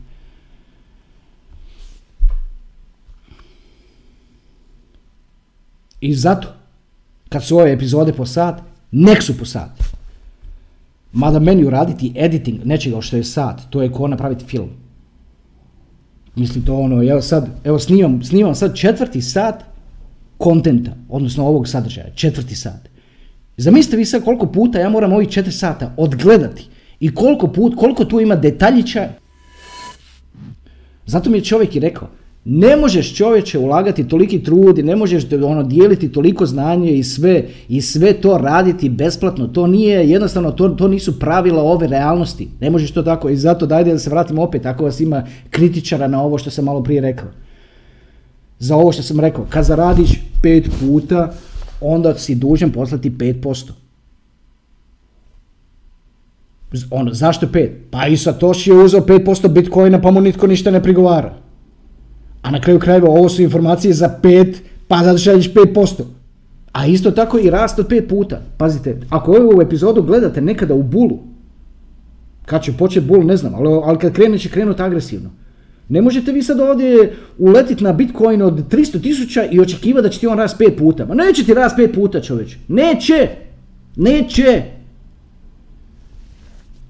[6.00, 6.48] I zato,
[7.28, 8.61] kad su ove epizode po sat,
[8.94, 9.83] nek su po sat.
[11.12, 14.68] Mada meni uraditi editing nečega što je sat, to je ko napraviti film.
[16.37, 19.64] Mislim to ono, evo sad, evo snimam, snimam sad četvrti sat
[20.38, 22.88] kontenta, odnosno ovog sadržaja, četvrti sat.
[23.57, 26.68] Zamislite vi sad koliko puta ja moram ovih četiri sata odgledati
[27.00, 29.09] i koliko, put, koliko tu ima detaljića.
[31.07, 32.09] Zato mi je čovjek i rekao,
[32.44, 37.80] ne možeš čovječe ulagati toliki trud ne možeš ono, dijeliti toliko znanje i sve, i
[37.80, 39.46] sve to raditi besplatno.
[39.46, 42.48] To nije, jednostavno, to, to nisu pravila ove realnosti.
[42.61, 46.09] Ne možeš to tako i zato dajde da se vratimo opet, ako vas ima kritičara
[46.09, 47.28] na ovo što sam malo prije rekao.
[48.59, 50.11] Za ovo što sam rekao, kad zaradiš
[50.42, 51.33] pet puta,
[51.80, 53.70] onda si dužan poslati 5%.
[56.90, 57.70] Ono, zašto 5?
[57.90, 61.43] Pa i Satoshi je uzeo 5% bitcoina pa mu nitko ništa ne prigovara.
[62.44, 64.54] A na kraju krajeva ovo su informacije za 5,
[64.88, 66.02] pa zato šalješ 5%.
[66.72, 68.40] A isto tako i rast od 5 puta.
[68.57, 71.18] Pazite, ako ovu epizodu gledate nekada u bulu,
[72.46, 75.30] kad će početi bul, ne znam, ali, ali kad krene će krenuti agresivno.
[75.88, 80.20] Ne možete vi sad ovdje uletiti na Bitcoin od 300 tisuća i očekivati da će
[80.20, 81.07] ti on rast 5 puta.
[81.07, 82.57] Ma neće ti rast 5 puta čovječ.
[82.68, 83.28] Neće.
[83.96, 84.62] Neće.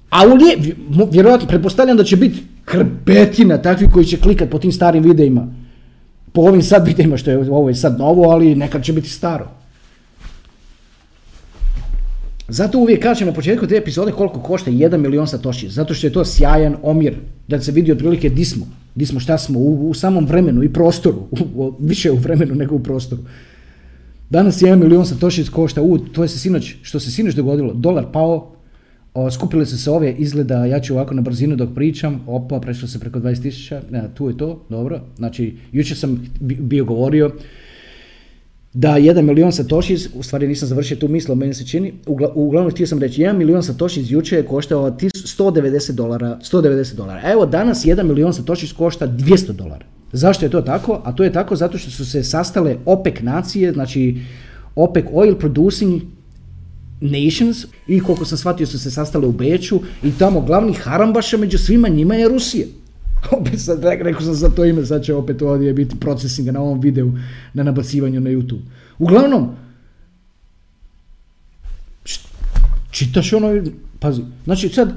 [0.09, 0.75] A u lije,
[1.11, 5.47] vjerojatno, pretpostavljam da će biti hrbetina takvih koji će klikat po tim starim videima.
[6.31, 9.47] Po ovim sad videima, što je ovo je sad novo, ali nekad će biti staro.
[12.47, 16.13] Zato uvijek kažem na početku te epizode koliko košta 1 milion satoshi, zato što je
[16.13, 17.15] to sjajan omjer,
[17.47, 20.73] da se vidi otprilike di smo, di smo šta smo, u, u samom vremenu i
[20.73, 23.21] prostoru, u, više u vremenu nego u prostoru.
[24.29, 28.05] Danas 1 milion satoshi košta, u, to je se sinoć, što se sinoć dogodilo, dolar
[28.13, 28.54] pao,
[29.15, 32.87] o, skupili su se ove izgleda, ja ću ovako na brzinu dok pričam, opa, prešlo
[32.87, 33.81] se preko 20 tisuća,
[34.13, 37.31] tu je to, dobro, znači, jučer sam bio govorio,
[38.73, 41.93] da 1 milion satoshis, u stvari nisam završio tu misl, meni se čini,
[42.35, 47.31] uglavnom htio sam reći, 1 milion satoshis jučer je koštao 190 dolara, 190 dolara.
[47.31, 49.85] Evo danas 1 milion satoshis košta 200 dolara.
[50.11, 51.01] Zašto je to tako?
[51.03, 54.17] A to je tako zato što su se sastale OPEC nacije, znači
[54.75, 56.01] OPEC Oil Producing
[57.01, 61.57] Nations i koliko sam shvatio su se sastale u Beču i tamo glavni harambaša među
[61.57, 62.67] svima njima je Rusija.
[63.39, 66.79] opet sad, rekao sam za to ime, sad će opet ovdje biti procesinga na ovom
[66.79, 67.11] videu,
[67.53, 68.61] na nabacivanju na YouTube.
[68.99, 69.49] Uglavnom,
[72.91, 73.63] čitaš ono,
[73.99, 74.93] pazi, znači sad,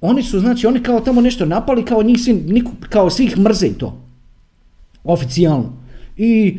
[0.00, 3.72] oni su, znači, oni kao tamo nešto napali, kao njih svi, kao svih mrze i
[3.72, 4.00] to.
[5.04, 5.72] Oficijalno.
[6.16, 6.58] I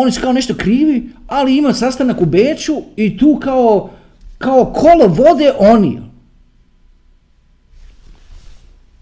[0.00, 3.90] oni su kao nešto krivi, ali ima sastanak u Beču i tu kao,
[4.38, 6.00] kao kolo vode oni.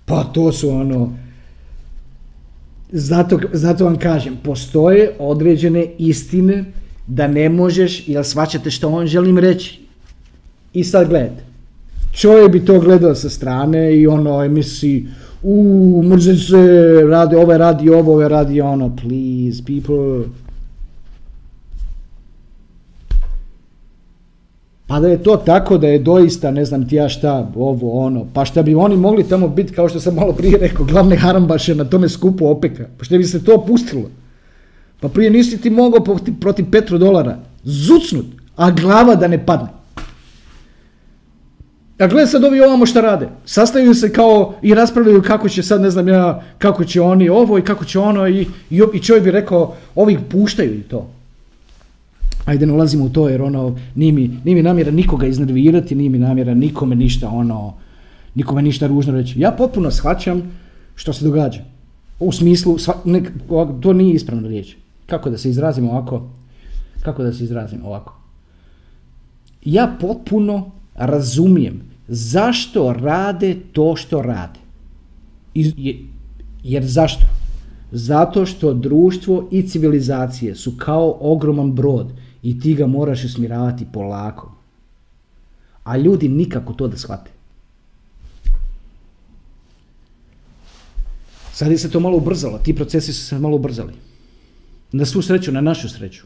[0.05, 1.13] Pa to su ono,
[2.93, 6.65] zato, zato vam kažem, postoje određene istine
[7.07, 9.81] da ne možeš, jel svačate što on želim reći.
[10.73, 11.45] I sad gledajte,
[12.13, 15.07] čovjek bi to gledao sa strane i ono misli,
[15.43, 16.57] u mrze se,
[17.11, 20.25] radi, ovaj radi ovo, ovaj radi ono, please, people,
[24.87, 28.27] Pa da je to tako da je doista, ne znam ti ja šta, ovo ono,
[28.35, 31.75] pa šta bi oni mogli tamo biti, kao što sam malo prije rekao, glavne harambaše
[31.75, 34.11] na tome skupu opeka, pa što bi se to pustilo?
[35.01, 39.69] Pa prije nisi ti mogao protiv, protiv dolara zucnut, a glava da ne padne.
[41.99, 43.29] A gledaj sad ovi ovamo šta rade.
[43.45, 47.59] Sastaju se kao i raspravljaju kako će sad, ne znam ja, kako će oni ovo
[47.59, 51.16] i kako će ono i, i, i čovjek bi rekao, ovi puštaju i to
[52.47, 54.13] ajde ne ulazimo u to jer ono, nije
[54.45, 57.75] mi, namjera nikoga iznervirati, nije mi namjera nikome ništa ono,
[58.35, 59.41] nikome ništa ružno reći.
[59.41, 60.43] Ja potpuno shvaćam
[60.95, 61.65] što se događa.
[62.21, 63.23] U smislu, ne,
[63.81, 64.77] to nije ispravna riječ.
[65.07, 66.29] Kako da se izrazim ovako?
[67.03, 68.17] Kako da se izrazim ovako?
[69.65, 74.61] Ja potpuno razumijem zašto rade to što rade.
[76.63, 77.27] jer zašto?
[77.93, 82.13] Zato što društvo i civilizacije su kao ogroman brod
[82.47, 84.53] i ti ga moraš usmjeravati polako.
[85.85, 87.31] A ljudi nikako to da shvate.
[91.53, 93.93] Sad je se to malo ubrzalo, ti procesi su se malo ubrzali.
[94.93, 96.23] Na svu sreću, na našu sreću.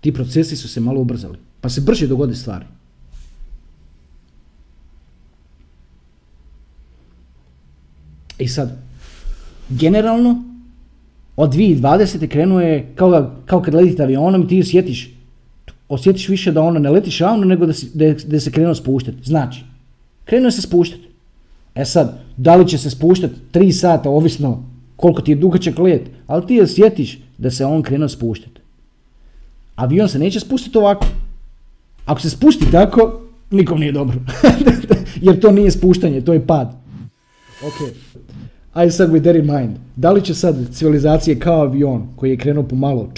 [0.00, 1.38] Ti procesi su se malo ubrzali.
[1.60, 2.66] Pa se brže dogode stvari.
[8.38, 8.78] I sad,
[9.68, 10.44] generalno,
[11.36, 12.28] od 2020.
[12.28, 15.15] krenuo je kao, kao kad letite avionom i ti osjetiš
[15.88, 19.18] osjetiš više da ono ne letiš ravno nego da, si, da, da se krenuo spuštati.
[19.24, 19.64] Znači,
[20.24, 21.08] krenuo se spuštati.
[21.74, 24.64] E sad, da li će se spuštati 3 sata, ovisno
[24.96, 28.60] koliko ti je dugačak let, ali ti osjetiš da se on krenuo spuštati.
[29.76, 31.06] Avion se neće spustiti ovako.
[32.04, 33.20] Ako se spusti tako,
[33.50, 34.18] nikom nije dobro.
[35.22, 36.68] Jer to nije spuštanje, to je pad.
[37.66, 37.92] Ok.
[38.72, 39.76] Ajde sad with that in mind.
[39.96, 43.12] Da li će sad civilizacije kao avion koji je krenuo pomalo,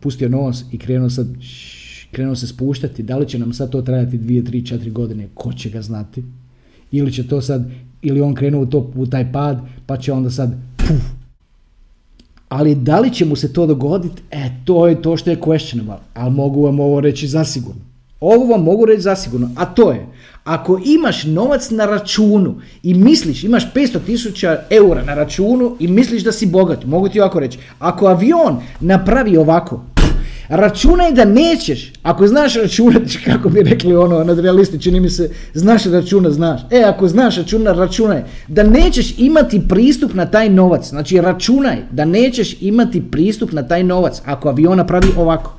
[0.00, 1.26] pustio nos i krenuo sad
[2.12, 5.52] krenuo se spuštati, da li će nam sad to trajati 2, 3, 4 godine, ko
[5.52, 6.22] će ga znati?
[6.90, 7.70] Ili će to sad,
[8.02, 11.02] ili on krenuo u, to, u taj pad, pa će onda sad puf.
[12.48, 15.96] Ali da li će mu se to dogoditi, e, to je to što je questionable,
[16.14, 17.80] ali mogu vam ovo reći zasigurno.
[18.20, 20.06] Ovo vam mogu reći zasigurno, a to je,
[20.44, 26.24] ako imaš novac na računu i misliš, imaš 500 tisuća eura na računu i misliš
[26.24, 29.84] da si bogat, mogu ti ovako reći, ako avion napravi ovako,
[30.48, 35.84] računaj da nećeš, ako znaš računati, kako bi rekli ono, nadrealisti, čini mi se, znaš
[35.84, 36.60] računa, znaš.
[36.70, 40.88] E, ako znaš računa, računaj da nećeš imati pristup na taj novac.
[40.88, 45.56] Znači, računaj da nećeš imati pristup na taj novac ako avion napravi ovako.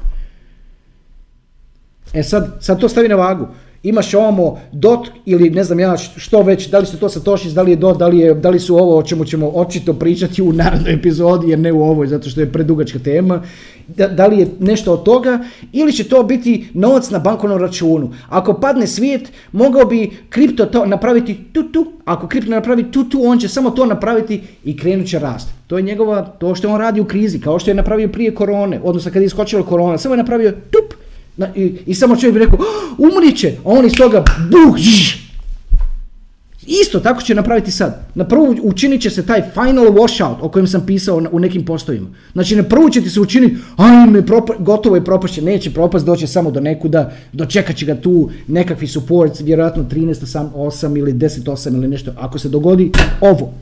[2.13, 3.47] E sad, sad to stavi na vagu.
[3.83, 7.61] Imaš ovamo dot ili ne znam ja što već, da li su to satoshis, da
[7.61, 10.41] li je dot, da li, je, da li su ovo o čemu ćemo očito pričati
[10.41, 13.41] u narednoj epizodi, jer ne u ovoj, zato što je predugačka tema.
[13.87, 15.39] Da, da, li je nešto od toga
[15.71, 18.09] ili će to biti novac na bankovnom računu.
[18.29, 23.21] Ako padne svijet, mogao bi kripto to napraviti tu tu, ako kripto napravi tu tu,
[23.25, 25.49] on će samo to napraviti i krenut će rast.
[25.67, 28.79] To je njegova, to što on radi u krizi, kao što je napravio prije korone,
[28.83, 31.02] odnosno kad je iskočila korona, samo je napravio tup,
[31.55, 34.77] i, I samo čovjek bi rekao, oh, umrit će, a on iz toga, buh,
[36.65, 38.05] Isto tako će napraviti sad.
[38.15, 42.07] Na prvu učinit će se taj final washout o kojem sam pisao u nekim postovima.
[42.33, 44.23] Znači na prvu će ti se učiniti, ajme,
[44.59, 49.41] gotovo je propašće, neće propast, doće samo do nekuda, dočekat će ga tu nekakvi supports,
[49.41, 52.11] vjerojatno 13.8 ili 10.8 ili nešto.
[52.17, 52.91] Ako se dogodi
[53.21, 53.53] ovo,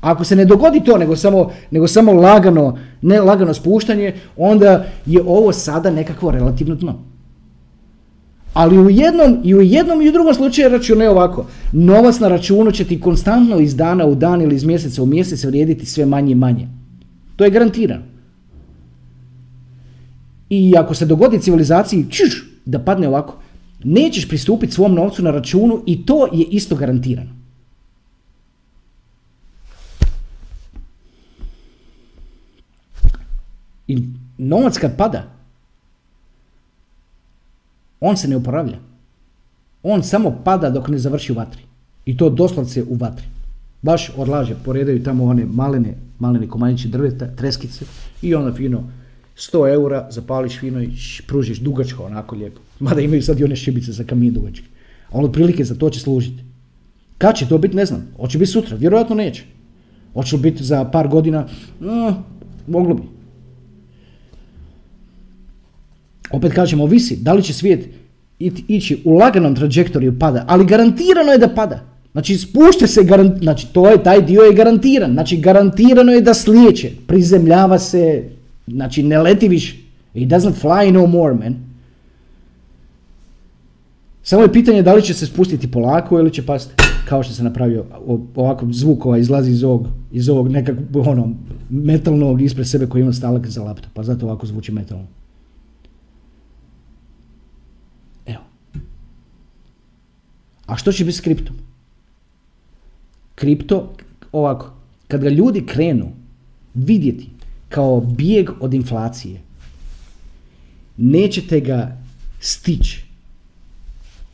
[0.00, 5.22] ako se ne dogodi to, nego samo, nego samo lagano, ne lagano spuštanje, onda je
[5.26, 7.09] ovo sada nekakvo relativno dno.
[8.52, 11.46] Ali u jednom i u jednom i u drugom slučaju računaj ovako.
[11.72, 15.44] Novac na računu će ti konstantno iz dana u dan ili iz mjeseca u mjesec
[15.44, 16.68] vrijediti sve manje i manje.
[17.36, 18.02] To je garantirano.
[20.50, 23.38] I ako se dogodi civilizaciji čuš, da padne ovako,
[23.84, 27.30] nećeš pristupiti svom novcu na računu i to je isto garantirano.
[33.86, 33.98] I
[34.38, 35.39] novac kad pada,
[38.00, 38.78] on se ne uporavlja.
[39.82, 41.62] On samo pada dok ne završi u vatri.
[42.04, 43.26] I to doslovce u vatri.
[43.82, 47.84] Baš odlaže, poredaju tamo one malene, malene komadići drveta, treskice
[48.22, 48.84] i onda fino
[49.36, 50.90] 100 eura zapališ fino i
[51.26, 52.60] pružiš dugačko onako lijepo.
[52.80, 54.66] Mada imaju sad i one šibice za kamin dugačke.
[55.10, 56.44] A ono prilike za to će služiti.
[57.18, 58.08] Kad će to biti ne znam.
[58.16, 59.44] Hoće biti sutra, vjerojatno neće.
[60.14, 61.46] Hoće biti za par godina,
[61.80, 62.22] no,
[62.66, 63.02] moglo bi.
[66.32, 67.88] Opet kažemo, ovisi da li će svijet
[68.68, 71.90] ići u laganom trajektoriju pada, ali garantirano je da pada.
[72.12, 73.00] Znači spušte se,
[73.40, 78.24] znači to je, taj dio je garantiran, znači garantirano je da slijeće, prizemljava se,
[78.66, 79.76] znači ne leti više.
[80.14, 81.56] It doesn't fly no more, man.
[84.22, 86.74] Samo je pitanje da li će se spustiti polako ili će pasti.
[87.08, 87.84] Kao što se napravio
[88.34, 91.34] ovako zvuk ovaj izlazi iz ovog, iz ovog nekakvog ono,
[91.70, 95.06] metalnog ispred sebe koji ima stalak za laptop, pa zato ovako zvuči metalno.
[100.70, 101.56] A što će biti s kriptom?
[103.34, 103.92] Kripto,
[104.32, 104.72] ovako,
[105.08, 106.12] kad ga ljudi krenu
[106.74, 107.28] vidjeti
[107.68, 109.40] kao bijeg od inflacije,
[110.96, 111.96] nećete ga
[112.40, 113.04] stići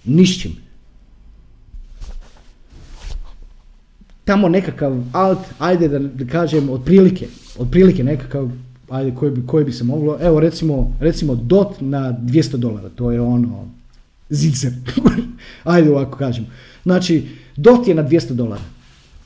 [0.04, 0.56] nišćim.
[4.24, 7.28] Tamo nekakav alt, ajde da, kažem, otprilike,
[7.58, 8.50] otprilike nekakav,
[8.90, 13.12] ajde koji bi, koji bi se moglo, evo recimo, recimo dot na 200 dolara, to
[13.12, 13.68] je ono,
[14.28, 14.72] zicer.
[15.64, 16.46] Ajde ovako kažem.
[16.82, 18.62] Znači, dot je na 200 dolara.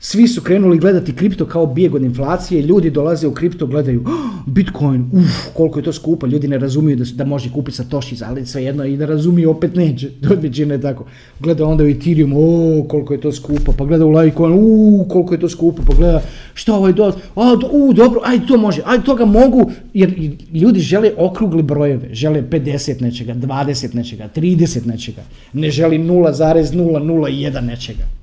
[0.03, 4.45] Svi su krenuli gledati kripto kao bijeg od inflacije, ljudi dolaze u kripto, gledaju oh,
[4.45, 8.45] Bitcoin, uf, koliko je to skupo, ljudi ne razumiju da, da može kupiti Satoshi, ali
[8.45, 11.05] svejedno i da razumiju opet neće, to većina je tako.
[11.39, 15.33] Gleda onda u Ethereum, o, koliko je to skupo, pa gleda u Litecoin, u, koliko
[15.33, 16.21] je to skupo, pa gleda
[16.53, 21.11] što ovaj dot, a, u, dobro, ajde to može, ajde toga mogu, jer ljudi žele
[21.17, 25.21] okrugli brojeve, žele 50 nečega, 20 nečega, 30 nečega,
[25.53, 28.20] ne želi 0,001 nečega.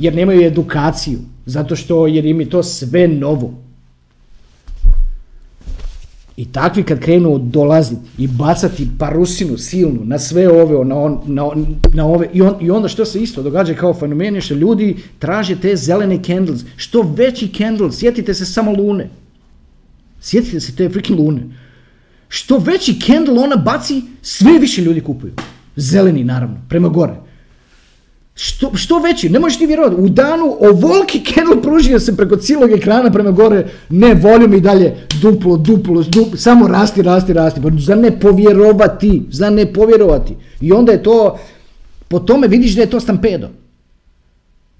[0.00, 3.54] Jer nemaju edukaciju, zato što jer im je to sve novo.
[6.36, 11.50] I takvi kad krenu dolaziti i bacati parusinu silnu na sve ove, na, on, na,
[11.94, 14.96] na ove i, on, i onda što se isto događa kao fenomen je što ljudi
[15.18, 19.10] traže te zelene candles, što veći candle, sjetite se samo lune.
[20.20, 21.42] Sjetite se te freaking lune.
[22.28, 25.32] Što veći candle ona baci, sve više ljudi kupuju.
[25.76, 27.29] Zeleni naravno, prema gore.
[28.42, 32.70] Što, što veći, ne možeš ti vjerovati, u danu ovoliki candle pružio se preko cijelog
[32.72, 37.68] ekrana prema gore, ne, volim i dalje duplo, duplo, duplo, samo rasti, rasti, rasti, pa
[37.78, 40.36] za ne povjerovati, za ne povjerovati.
[40.60, 41.38] I onda je to,
[42.08, 43.48] po tome vidiš da je to stampedo.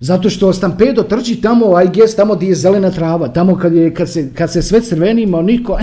[0.01, 3.95] Zato što stampedo trči tamo, I guess, tamo gdje je zelena trava, tamo kad, je,
[3.95, 5.79] kad, se, kad se sve crveni ima niko,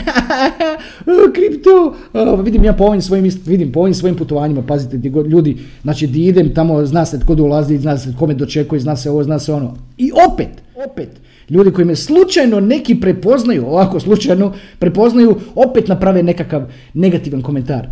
[1.35, 1.95] kripto,
[2.43, 6.07] vidim ja po ovim svojim, vidim po ovim svojim putovanjima, pazite, gdje god ljudi, znači
[6.07, 9.23] gdje idem, tamo zna se tko dolazi, zna se tko me dočekuje, zna se ovo,
[9.23, 9.75] zna se ono.
[9.97, 10.49] I opet,
[10.91, 11.09] opet,
[11.49, 16.63] ljudi koji me slučajno neki prepoznaju, ovako slučajno prepoznaju, opet naprave nekakav
[16.93, 17.87] negativan komentar.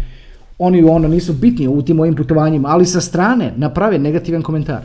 [0.60, 4.82] Oni ono nisu bitni u tim mojim putovanjima, ali sa strane naprave negativan komentar.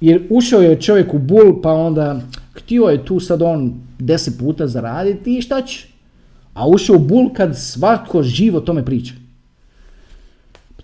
[0.00, 2.20] Jer ušao je čovjek u bul, pa onda
[2.52, 5.86] htio je tu sad on deset puta zaraditi i šta će?
[6.54, 9.14] A ušao u bul kad svako živo tome priča.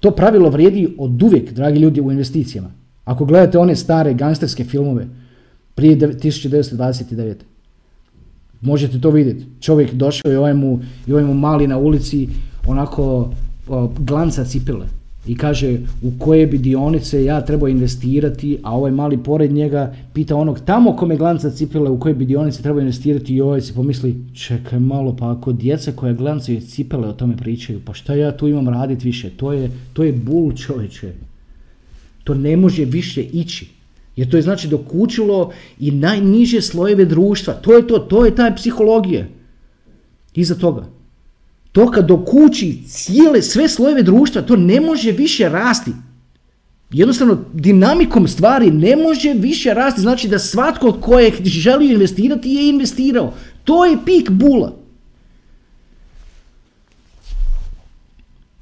[0.00, 2.70] To pravilo vrijedi od uvijek, dragi ljudi, u investicijama.
[3.04, 5.06] Ako gledate one stare gangsterske filmove
[5.74, 7.34] prije 1929.
[8.60, 9.46] Možete to vidjeti.
[9.60, 12.28] Čovjek došao i ovaj mu, i ovaj mu mali na ulici
[12.66, 13.30] onako
[13.98, 14.86] glanca cipele
[15.26, 20.36] i kaže u koje bi dionice ja trebao investirati, a ovaj mali pored njega pita
[20.36, 24.16] onog tamo kome glanca cipele u koje bi dionice trebao investirati i ovaj se pomisli
[24.34, 28.48] čekaj malo pa ako djeca koja glancaju cipele o tome pričaju pa šta ja tu
[28.48, 31.12] imam raditi više, to je, to je bul čovječe.
[32.24, 33.66] To ne može više ići.
[34.16, 37.54] Jer to je znači dokučilo i najniže slojeve društva.
[37.54, 39.26] To je to, to je taj psihologija.
[40.34, 40.93] Iza toga.
[41.74, 45.90] To kad dokući cijele, sve slojeve društva, to ne može više rasti.
[46.90, 50.00] Jednostavno, dinamikom stvari ne može više rasti.
[50.00, 53.32] Znači da svatko kojeg želi investirati je investirao.
[53.64, 54.72] To je pik bula.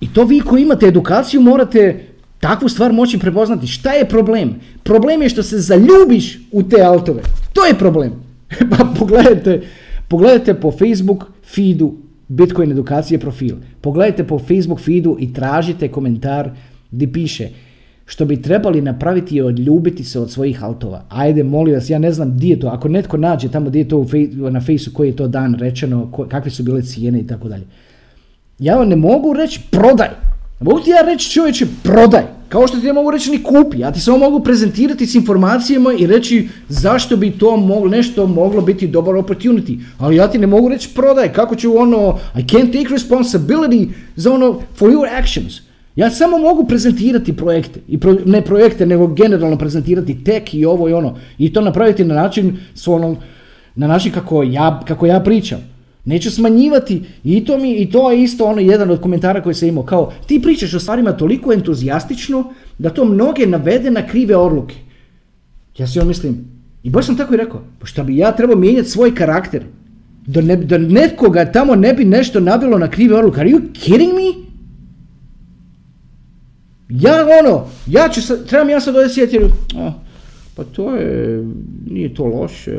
[0.00, 2.06] I to vi koji imate edukaciju morate
[2.40, 3.66] takvu stvar moći prepoznati.
[3.66, 4.60] Šta je problem?
[4.82, 7.22] Problem je što se zaljubiš u te autove.
[7.52, 8.12] To je problem.
[8.70, 9.62] pa pogledajte,
[10.08, 12.01] pogledajte po Facebook feedu
[12.32, 13.56] Bitcoin edukacije profil.
[13.80, 16.50] Pogledajte po Facebook feedu i tražite komentar
[16.90, 17.48] gdje piše
[18.06, 21.04] što bi trebali napraviti je odljubiti se od svojih altova.
[21.08, 22.68] Ajde, molim vas, ja ne znam di je to.
[22.68, 24.06] Ako netko nađe tamo gdje je to
[24.50, 27.64] na Facebooku koji je to dan rečeno, kakve su bile cijene i tako dalje.
[28.58, 30.08] Ja vam ne mogu reći prodaj.
[30.60, 32.22] Mogu ti ja reći čovječe prodaj.
[32.52, 33.78] Kao što ti ne mogu reći ni kupi.
[33.78, 38.62] Ja ti samo mogu prezentirati s informacijama i reći zašto bi to moglo, nešto moglo
[38.62, 39.80] biti dobar opportunity.
[39.98, 41.32] Ali ja ti ne mogu reći prodaj.
[41.32, 45.60] Kako ću ono, I can't take responsibility za ono, for your actions.
[45.96, 47.80] Ja samo mogu prezentirati projekte.
[47.88, 51.18] I ne projekte, nego generalno prezentirati tek i ovo i ono.
[51.38, 53.16] I to napraviti na način, s ono,
[53.74, 55.71] na način kako ja, kako ja pričam.
[56.04, 59.68] Neću smanjivati i to, mi, i to je isto ono jedan od komentara koji se
[59.68, 59.84] imao.
[59.84, 64.74] Kao, ti pričaš o stvarima toliko entuzijastično da to mnoge navede na krive odluke.
[65.78, 66.44] Ja si on mislim,
[66.82, 69.62] i baš sam tako i rekao, pa šta bi ja trebao mijenjati svoj karakter?
[70.26, 73.40] Da, ne, da netkoga tamo ne bi nešto navelo na krive odluke.
[73.40, 74.42] Are you kidding me?
[76.88, 79.44] Ja ono, ja ću sad, trebam ja sad ovdje sjetiti,
[80.54, 81.44] pa to je,
[81.90, 82.78] nije to loše.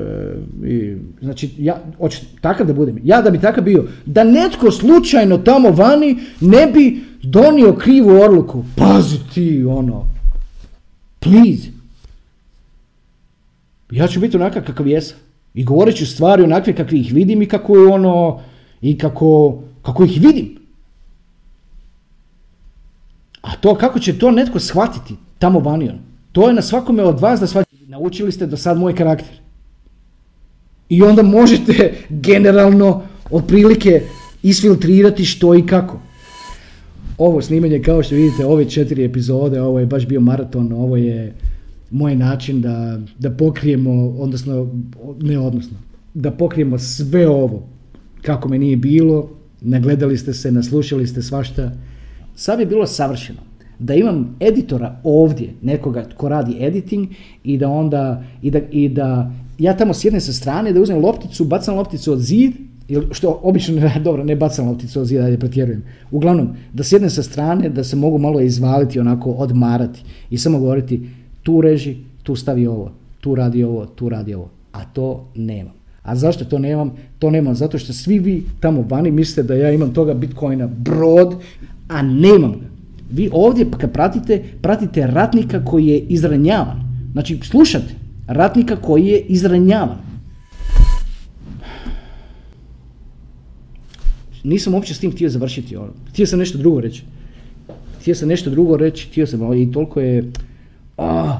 [0.65, 2.99] I, znači, ja, hoću takav da budem.
[3.03, 8.65] Ja da bi takav bio, da netko slučajno tamo vani ne bi donio krivu odluku.
[8.76, 10.07] Pazi ti, ono.
[11.19, 11.69] Please.
[13.91, 15.17] Ja ću biti onakav kakav jesam.
[15.53, 18.41] I govorit ću stvari onakve kakve ih vidim i kako je ono,
[18.82, 20.57] i kako, kako ih vidim.
[23.41, 26.12] A to, kako će to netko shvatiti tamo vani ono.
[26.34, 27.86] To je na svakome od vas da shvatite.
[27.88, 29.38] Naučili ste do sad moj karakter.
[30.89, 34.01] I onda možete generalno otprilike
[34.43, 35.99] isfiltrirati što i kako.
[37.17, 41.34] Ovo snimanje kao što vidite, ove četiri epizode, ovo je baš bio maraton, ovo je
[41.91, 44.69] moj način da, da pokrijemo, odnosno,
[45.21, 45.77] ne odnosno,
[46.13, 47.67] da pokrijemo sve ovo
[48.21, 49.29] kako me nije bilo,
[49.61, 51.71] nagledali ste se, naslušali ste svašta.
[52.36, 53.53] Sad bi bilo savršeno
[53.84, 57.07] da imam editora ovdje, nekoga tko radi editing
[57.43, 61.45] i da onda, i da, i da ja tamo sjednem sa strane, da uzmem lopticu,
[61.45, 62.53] bacam lopticu od zid,
[62.88, 65.84] ili što obično, ne- dobro, ne bacam lopticu od zida, ajde pretjerujem.
[66.11, 71.09] Uglavnom, da sjednem sa strane, da se mogu malo izvaliti, onako odmarati i samo govoriti
[71.43, 74.49] tu reži, tu stavi ovo, tu radi ovo, tu radi ovo.
[74.71, 75.73] A to nemam.
[76.03, 76.91] A zašto to nemam?
[77.19, 81.36] To nemam zato što svi vi tamo vani mislite da ja imam toga Bitcoina brod,
[81.88, 82.72] a nemam ga.
[83.14, 86.84] Vi ovdje kad pratite, pratite ratnika koji je izranjavan.
[87.11, 87.93] Znači, slušate
[88.28, 89.97] ratnika koji je izranjavan.
[94.43, 95.76] Nisam uopće s tim htio završiti.
[95.76, 95.91] Ono.
[96.09, 97.03] Htio sam nešto drugo reći.
[98.03, 100.32] Htio sam nešto drugo reći, htio sam, i toliko je...
[100.97, 101.38] Ah.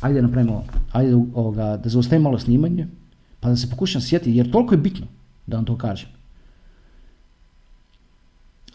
[0.00, 2.86] Ajde napravimo, ajde ovoga, da zaustavim malo snimanje,
[3.40, 5.06] pa da se pokušam sjetiti, jer toliko je bitno
[5.46, 6.08] da vam to kažem.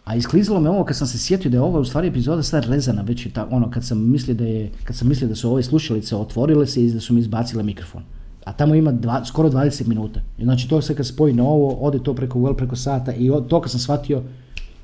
[0.04, 2.64] A isklizalo me ovo kad sam se sjetio da je ova u stvari epizoda sad
[2.64, 5.50] rezana već je ta, ono kad sam mislio da je kad sam mislio da su
[5.50, 8.02] ove slušalice otvorile se i da su mi izbacile mikrofon.
[8.44, 10.20] A tamo ima dva, skoro 20 minuta.
[10.38, 13.60] Znači to sve kad spoji na ovo, ode to preko well preko sata i to
[13.60, 14.22] kad sam shvatio,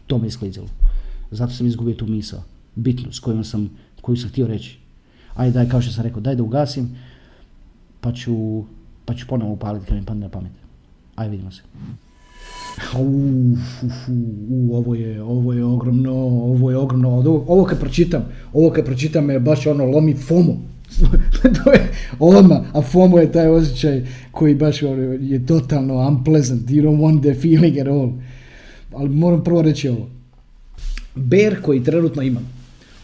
[0.06, 0.68] to me isklizalo.
[1.30, 2.42] Zato sam izgubio tu misao,
[2.74, 3.70] bitnu, s kojom sam,
[4.00, 4.78] koju sam htio reći.
[5.34, 6.96] Ajde daj, kao što sam rekao, daj da ugasim,
[8.00, 8.64] pa ću,
[9.08, 10.52] pa ću ponovo upaliti kad mi padne na pamet.
[11.14, 11.62] Ajde vidimo se.
[12.98, 14.08] Uf, uf,
[14.50, 18.84] u, ovo je, ovo je ogromno, ovo je ogromno, ovo, ovo kad pročitam, ovo kad
[18.84, 20.56] pročitam me baš ono lomi FOMO.
[21.64, 26.82] to je odmah, a FOMO je taj osjećaj koji baš ono, je totalno unpleasant, you
[26.82, 28.12] don't want the feeling at all.
[28.94, 30.08] Ali moram prvo reći ovo.
[31.14, 32.52] Bear koji trenutno imam,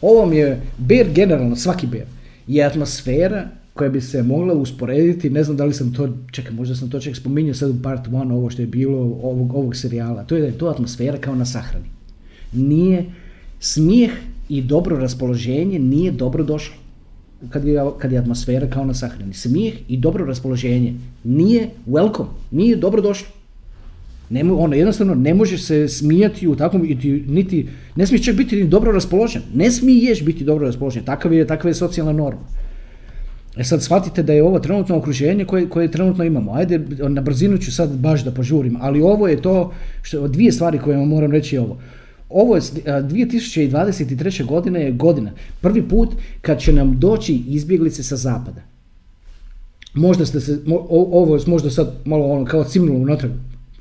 [0.03, 2.07] ovo mi je, bear generalno, svaki bear,
[2.47, 6.75] je atmosfera koja bi se mogla usporediti, ne znam da li sam to, čekaj, možda
[6.75, 10.25] sam to čak spominjao sad u part 1, ovo što je bilo ovog, ovog serijala,
[10.25, 11.87] to je da je to atmosfera kao na sahrani.
[12.53, 13.05] Nije,
[13.61, 14.11] smijeh
[14.49, 16.75] i dobro raspoloženje nije dobro došlo
[17.51, 19.35] kad je, kad je atmosfera kao na sahrani.
[19.35, 20.95] Smijeh i dobro raspoloženje
[21.25, 23.29] nije welcome, nije dobro došlo.
[24.31, 28.57] Ne, ono, jednostavno ne možeš se smijati u takvom, niti, niti ne smiješ čak biti
[28.57, 29.43] ni dobro raspoložen.
[29.55, 31.05] Ne smiješ biti dobro raspoložen.
[31.05, 32.41] Takav je, takva je socijalna norma.
[33.57, 36.53] E sad shvatite da je ovo trenutno okruženje koje, koje trenutno imamo.
[36.53, 36.79] Ajde,
[37.09, 40.97] na brzinu ću sad baš da požurim, ali ovo je to, što, dvije stvari koje
[40.97, 41.79] vam moram reći ovo.
[42.31, 44.45] Ovo je, s- a, 2023.
[44.45, 45.31] godina je godina,
[45.61, 46.09] prvi put
[46.41, 48.61] kad će nam doći izbjeglice sa zapada.
[49.95, 53.31] Možda ste se, mo- ovo je možda sad malo ono kao cimnulo unatrag.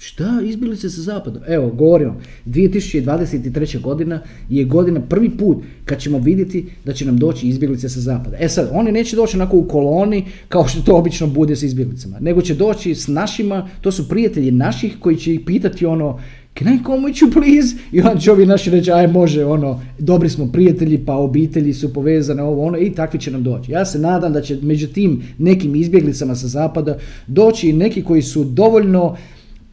[0.06, 1.40] Šta, izbjeglice sa zapada?
[1.48, 3.82] Evo, govorim vam, 2023.
[3.82, 8.38] godina je godina prvi put kad ćemo vidjeti da će nam doći izbjeglice sa zapada.
[8.40, 12.20] E sad, oni neće doći onako u koloni kao što to obično bude sa izbjeglicama,
[12.20, 16.20] nego će doći s našima, to su prijatelji naših koji će ih pitati ono,
[16.60, 17.76] can I come with you please?
[17.92, 21.94] I onda će ovi naši reći, aj može, ono, dobri smo prijatelji, pa obitelji su
[21.94, 23.72] povezane, ovo, ono, i takvi će nam doći.
[23.72, 26.98] Ja se nadam da će među tim nekim izbjeglicama sa zapada
[27.28, 29.16] doći i neki koji su dovoljno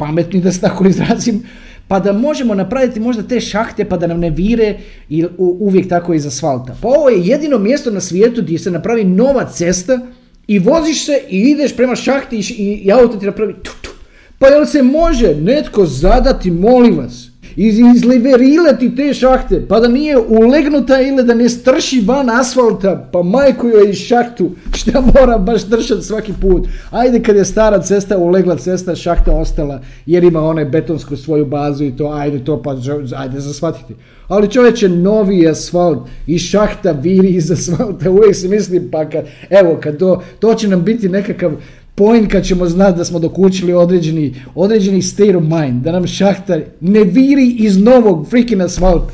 [0.00, 1.42] pametni, da se tako izrazim,
[1.88, 4.78] pa da možemo napraviti možda te šahte pa da nam ne vire
[5.08, 6.76] i uvijek tako iz asfalta.
[6.82, 9.98] Pa ovo je jedino mjesto na svijetu gdje se napravi nova cesta
[10.46, 13.90] i voziš se i ideš prema šahti i auto ti napravi tu, tu.
[14.38, 20.18] Pa jel se može netko zadati, molim vas, iz, izliverilati te šahte, pa da nije
[20.18, 25.64] ulegnuta ili da ne strši van asfalta, pa majku joj iz šahtu, šta mora baš
[25.64, 26.68] držati svaki put.
[26.90, 31.84] Ajde kad je stara cesta, ulegla cesta, šahta ostala, jer ima onaj betonsku svoju bazu
[31.84, 32.76] i to, ajde to pa,
[33.16, 33.94] ajde zasvatiti.
[34.28, 39.78] Ali čovječe, novi asfalt i šahta viri iz asfalta, uvijek se misli, pa kad, evo,
[39.82, 41.52] kad to, to će nam biti nekakav
[42.00, 46.58] point kad ćemo znati da smo dokučili određeni, određeni state of mind, da nam šahta
[46.80, 49.12] ne viri iz novog freaking asfalta.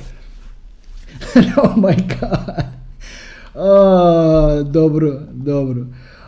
[1.62, 2.64] oh my god.
[3.54, 5.86] A, dobro, dobro.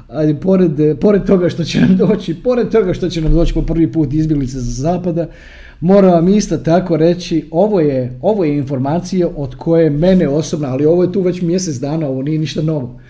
[0.09, 3.63] Ajde, pored, pored toga što će nam doći, pored toga što će nam doći po
[3.63, 5.27] prvi put izbjeglice za zapada,
[5.81, 10.87] moram vam isto tako reći, ovo je, ovo je informacija od koje mene osobno, ali
[10.87, 13.01] ovo je tu već mjesec dana, ovo nije ništa novo.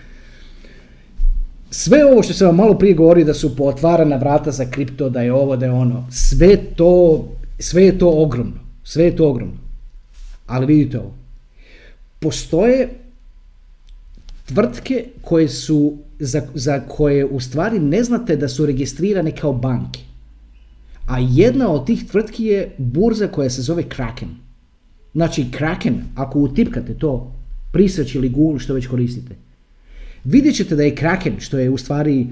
[1.71, 5.23] Sve ovo što sam vam malo prije govorio da su pootvarana vrata za kripto, da
[5.23, 7.25] je ovo, da je ono, sve to,
[7.59, 8.69] sve je to ogromno.
[8.85, 9.57] Sve je to ogromno.
[10.47, 11.15] Ali vidite ovo.
[12.19, 12.89] Postoje
[14.47, 20.01] tvrtke koje su, za, za koje u stvari ne znate da su registrirane kao banke.
[21.07, 24.29] A jedna od tih tvrtki je burza koja se zove Kraken.
[25.13, 27.33] Znači Kraken, ako utipkate to,
[27.73, 29.35] Research ili Google što već koristite,
[30.29, 32.27] vidjet ćete da je Kraken, što je u stvari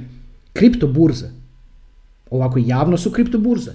[0.52, 1.30] kripto burza,
[2.30, 3.72] ovako javno su kripto burze,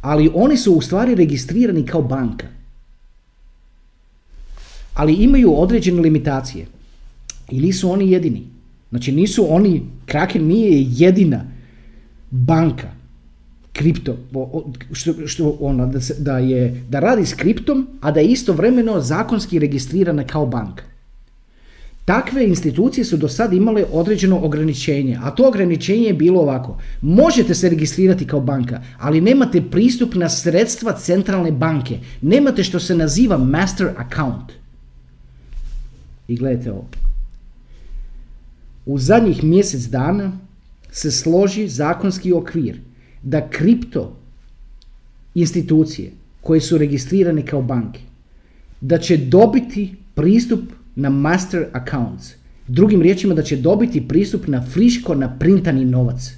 [0.00, 2.46] ali oni su u stvari registrirani kao banka.
[4.94, 6.66] Ali imaju određene limitacije.
[7.50, 8.46] I nisu oni jedini.
[8.90, 11.44] Znači nisu oni, Kraken nije jedina
[12.30, 12.90] banka
[13.72, 14.16] kripto,
[14.92, 19.00] što, što ona, da, se, da, je, da radi s kriptom, a da je istovremeno
[19.00, 20.84] zakonski registrirana kao banka.
[22.04, 26.78] Takve institucije su do sad imale određeno ograničenje, a to ograničenje je bilo ovako.
[27.02, 31.98] Možete se registrirati kao banka, ali nemate pristup na sredstva centralne banke.
[32.20, 34.52] Nemate što se naziva master account.
[36.28, 36.88] I gledajte ovo.
[38.86, 40.38] U zadnjih mjesec dana
[40.90, 42.80] se složi zakonski okvir
[43.22, 44.16] da kripto
[45.34, 48.00] institucije koje su registrirane kao banke,
[48.80, 50.60] da će dobiti pristup
[50.96, 52.32] na master accounts.
[52.68, 56.34] Drugim riječima da će dobiti pristup na friško na printani novac.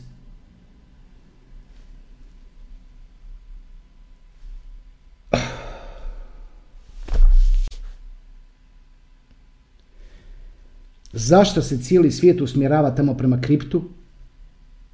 [11.12, 13.82] Zašto se cijeli svijet usmjerava tamo prema kriptu?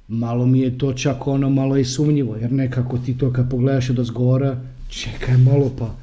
[0.07, 3.89] Malo mi je to čak ono malo i sumnjivo, jer nekako ti to kad pogledaš
[3.89, 5.95] od ozgora, čekaj malo pa,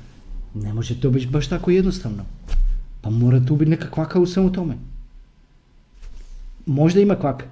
[0.55, 2.25] ne može to biti baš tako jednostavno.
[3.01, 4.75] Pa mora tu biti neka kvaka u svemu tome.
[6.67, 7.47] Možda ima kvaka.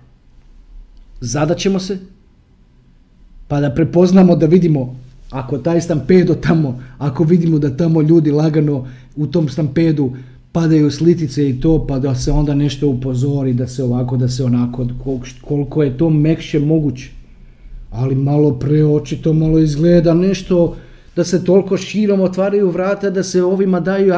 [1.21, 1.99] Zadaćemo se,
[3.49, 4.97] pa da prepoznamo da vidimo
[5.31, 8.87] ako taj stampedo tamo, ako vidimo da tamo ljudi lagano
[9.17, 10.13] u tom stampedu
[10.53, 14.45] padaju slitice i to, pa da se onda nešto upozori, da se ovako, da se
[14.45, 14.87] onako,
[15.41, 17.11] koliko je to mekše moguće.
[17.91, 20.77] Ali malo preočito, malo izgleda nešto
[21.19, 24.15] da se toliko širom otvaraju vrata, da se ovima daju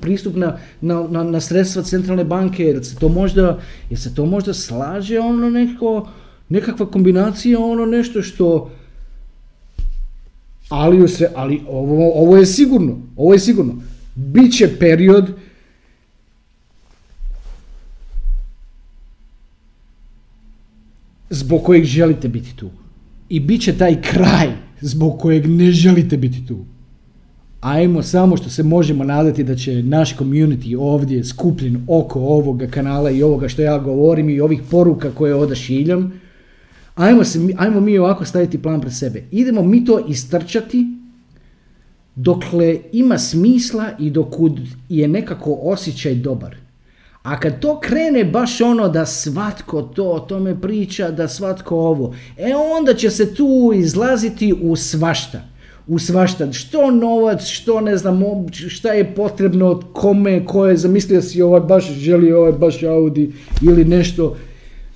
[0.00, 3.58] pristup na, na, na, sredstva centralne banke, jer se to možda,
[3.90, 6.08] jer se to možda slaže ono neko,
[6.48, 8.70] nekakva kombinacija, ono nešto što,
[10.68, 13.74] ali, se, ali ovo, ovo je sigurno, ovo je sigurno.
[14.14, 15.34] Biće period
[21.30, 22.70] zbog kojeg želite biti tu.
[23.28, 24.54] I bit će taj kraj
[24.84, 26.56] zbog kojeg ne želite biti tu.
[27.60, 33.10] Ajmo samo što se možemo nadati da će naš community ovdje skupljen oko ovoga kanala
[33.10, 36.12] i ovoga što ja govorim i ovih poruka koje odašiljam,
[36.94, 39.24] ajmo, se, ajmo mi ovako staviti plan pred sebe.
[39.30, 40.86] Idemo mi to istrčati
[42.14, 46.63] dokle ima smisla i dokud je nekako osjećaj dobar.
[47.24, 52.14] A kad to krene baš ono da svatko to o tome priča, da svatko ovo,
[52.36, 55.40] e onda će se tu izlaziti u svašta.
[55.86, 56.52] U svašta.
[56.52, 58.22] Što novac, što ne znam,
[58.68, 63.84] šta je potrebno, kome, ko je zamislio si ovaj baš želi ovaj baš Audi ili
[63.84, 64.36] nešto.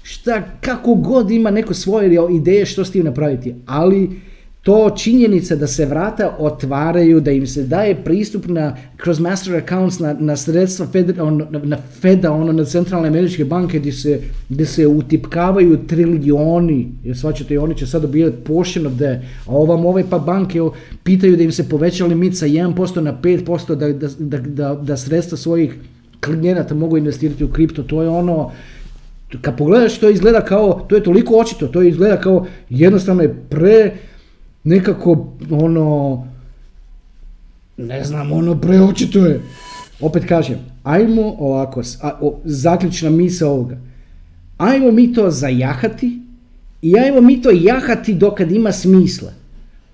[0.02, 3.54] Šta, kako god ima neko svoje ideje što s tim napraviti.
[3.66, 4.20] Ali
[4.68, 9.98] to činjenica da se vrata otvaraju, da im se daje pristup na, kroz master accounts
[9.98, 14.66] na, na sredstva Fed, on, na Feda, ono, na centralne američke banke gdje se, gdje
[14.66, 18.92] se utipkavaju trilijoni, jer svačate oni će sad dobijati portion of
[19.46, 20.60] a ovam ove pa banke
[21.02, 25.38] pitaju da im se poveća limit sa 1% na 5% da, da, da, da sredstva
[25.38, 25.74] svojih
[26.20, 28.50] klijenata mogu investirati u kripto, to je ono,
[29.40, 33.92] kad pogledaš to izgleda kao, to je toliko očito, to izgleda kao jednostavno je pre
[34.64, 36.24] nekako ono
[37.78, 39.40] ne znam, ono preočito je.
[40.00, 43.76] Opet kažem, ajmo ovako, a, o, zaključna misa ovoga.
[44.58, 46.18] Ajmo mi to zajahati
[46.82, 49.32] i ajmo mi to jahati dokad ima smisla.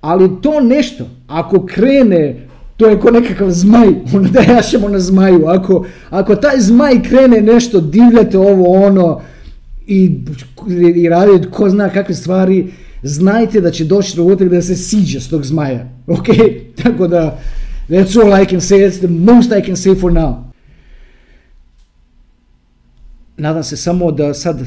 [0.01, 5.47] Ali to nešto, ako krene, to je ko nekakav zmaj, ono da jašemo na zmaju.
[5.47, 9.21] Ako, ako taj zmaj krene nešto divljate ovo ono
[9.87, 10.19] i,
[10.95, 12.73] i raditi ko zna kakve stvari,
[13.05, 15.89] znajte da će doći trenutak da se siđe s tog zmaja.
[16.07, 16.27] Ok?
[16.83, 17.41] Tako da,
[17.89, 20.35] that's all I can say, that's the most I can say for now.
[23.37, 24.61] Nadam se samo da sad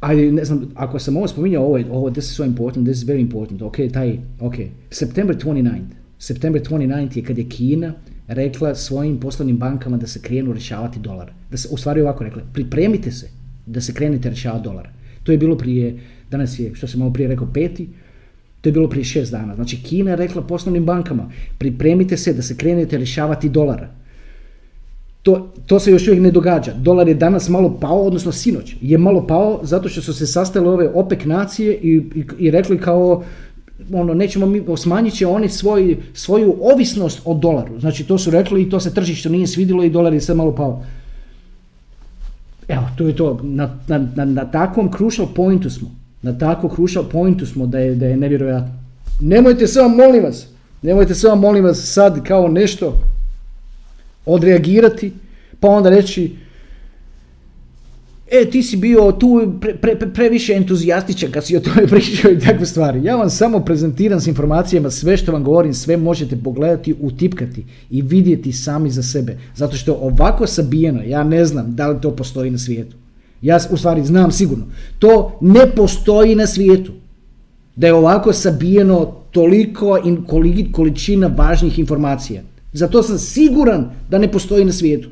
[0.00, 3.08] ajde, ne znam, ako sam ovo spominjao, ovo, ovo, this is so important, this is
[3.08, 4.54] very important, ok, taj, ok,
[4.90, 5.80] September 29,
[6.18, 7.92] September 29 je kad je Kina
[8.28, 11.32] rekla svojim poslovnim bankama da se krenu rješavati dolar.
[11.50, 13.28] Da se, u stvari ovako rekla, pripremite se
[13.66, 14.88] da se krenete rješavati dolar.
[15.22, 15.98] To je bilo prije,
[16.30, 17.88] danas je, što sam malo prije rekao, peti,
[18.60, 19.54] to je bilo prije šest dana.
[19.54, 23.88] Znači, Kina je rekla poslovnim bankama, pripremite se da se krenete rješavati dolara.
[25.22, 26.72] To, to se još uvijek ne događa.
[26.72, 30.68] Dolar je danas malo pao, odnosno sinoć je malo pao zato što su se sastale
[30.68, 33.24] ove OPEC nacije i, i, i rekli kao
[33.92, 37.80] ono, nećemo mi, smanjit će oni svoj, svoju ovisnost o dolaru.
[37.80, 40.54] Znači to su rekli i to se tržište nije svidilo i dolar je sad malo
[40.54, 40.84] pao.
[42.70, 43.40] Evo, to je to.
[43.42, 45.90] Na, na, na, takvom crucial pointu smo.
[46.22, 48.72] Na takvom crucial pointu smo da je, da je nevjerojatno.
[49.20, 50.46] Nemojte samo, molim vas,
[50.82, 53.00] nemojte samo, molim vas, sad kao nešto
[54.26, 55.12] odreagirati,
[55.60, 56.36] pa onda reći,
[58.30, 62.38] e ti si bio tu pre, pre, previše entuzijastičan kad si o tome pričao i
[62.38, 63.04] takve stvari.
[63.04, 68.02] Ja vam samo prezentiram s informacijama, sve što vam govorim, sve možete pogledati, utipkati i
[68.02, 69.38] vidjeti sami za sebe.
[69.54, 72.96] Zato što ovako sabijeno, ja ne znam da li to postoji na svijetu.
[73.42, 74.64] Ja u stvari znam sigurno.
[74.98, 76.92] To ne postoji na svijetu.
[77.76, 80.24] Da je ovako sabijeno toliko in,
[80.72, 82.42] količina važnih informacija.
[82.72, 85.08] Zato sam siguran da ne postoji na svijetu.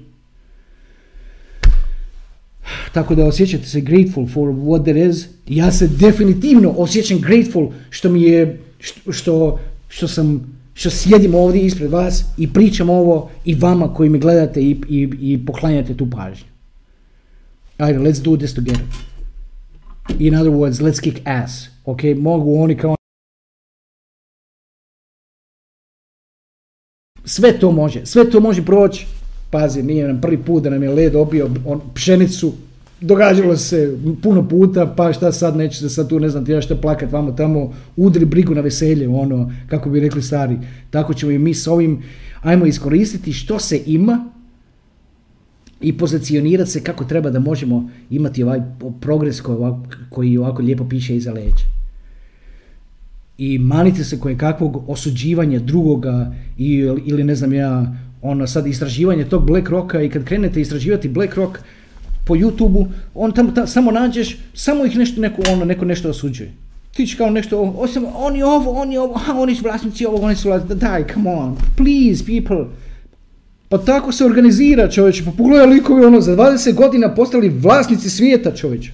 [2.93, 5.27] Tako da osjećate se grateful for what there is.
[5.47, 8.61] Ja se definitivno osjećam grateful što mi je,
[9.11, 9.59] što,
[9.89, 14.63] što sam, što sjedim ovdje ispred vas i pričam ovo i vama koji me gledate
[14.63, 16.47] i, i, i poklanjate tu pažnju.
[17.79, 18.85] Ajde, let's do this together.
[20.19, 21.69] In other words, let's kick ass.
[21.85, 22.95] Ok, mogu oni kao
[27.25, 29.07] Sve to može, sve to može proći.
[29.51, 32.53] Pazi, nije nam prvi put da nam je led obio on, pšenicu,
[33.01, 36.61] događalo se puno puta, pa šta sad, neće se sad tu, ne znam ti ja
[36.61, 40.59] šta plakat vamo tamo, udri brigu na veselje, ono, kako bi rekli stari.
[40.91, 42.03] Tako ćemo i mi s ovim,
[42.43, 44.25] ajmo iskoristiti što se ima
[45.81, 48.61] i pozicionirati se kako treba da možemo imati ovaj
[49.01, 51.65] progres koji ovako, koji ovako lijepo piše iza leđa.
[53.39, 59.47] I manite se koje kakvog osuđivanja drugoga ili, ne znam ja, ono sad istraživanje tog
[59.47, 61.59] Black Rocka i kad krenete istraživati Black Rock,
[62.25, 66.53] po YouTube-u, on tamo samo nađeš, samo ih nešto neko, ono, neko nešto osuđuje.
[66.95, 70.37] Ti će kao nešto, osim, oni ovo, oni ovo, a oni su vlasnici ovog, oni
[70.37, 72.65] su vlasnici, daj, come on, please people.
[73.69, 78.55] Pa tako se organizira čovječe, pa pogledaj likovi ono, za 20 godina postali vlasnici svijeta
[78.55, 78.93] čovječe.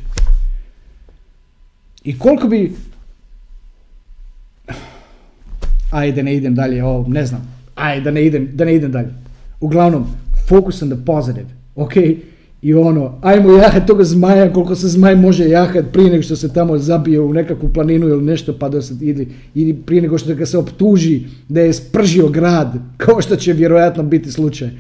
[2.04, 2.74] I koliko bi,
[5.90, 9.14] ajde ne idem dalje, ovo, ne znam, ajde da ne idem, da ne idem dalje.
[9.60, 10.06] Uglavnom,
[10.48, 11.96] focus on the positive, ok?
[12.64, 16.52] i ono, ajmo jahat toga zmaja koliko se zmaj može jahat prije nego što se
[16.52, 20.34] tamo zabije u nekakvu planinu ili nešto pa da se ili, ili prije nego što
[20.34, 24.70] ga se optuži da je spržio grad, kao što će vjerojatno biti slučaj.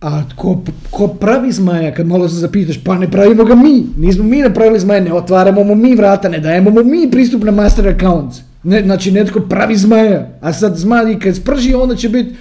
[0.00, 4.24] A ko, ko pravi zmaja, kad malo se zapitaš, pa ne pravimo ga mi, nismo
[4.24, 7.88] mi napravili zmaja, ne otvaramo mu mi vrata, ne dajemo mu mi pristup na master
[7.88, 8.42] accounts.
[8.66, 12.34] Ne, znači netko pravi zmaja, a sad zmaj kad sprži onda će biti,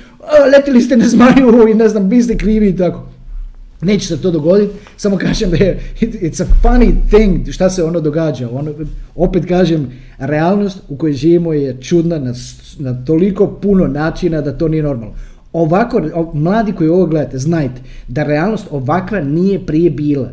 [0.56, 3.04] letili ste na zmaju i ne znam, vi ste krivi i tako.
[3.82, 8.00] Neće se to dogoditi, samo kažem da je, it's a funny thing šta se ono
[8.02, 8.50] događa.
[8.50, 8.72] Ono,
[9.16, 12.34] opet kažem, realnost u kojoj živimo je čudna na,
[12.80, 15.14] na toliko puno načina da to nije normalno.
[15.54, 16.02] Ovako,
[16.34, 20.32] mladi koji ovo gledate, znajte da realnost ovakva nije prije bila.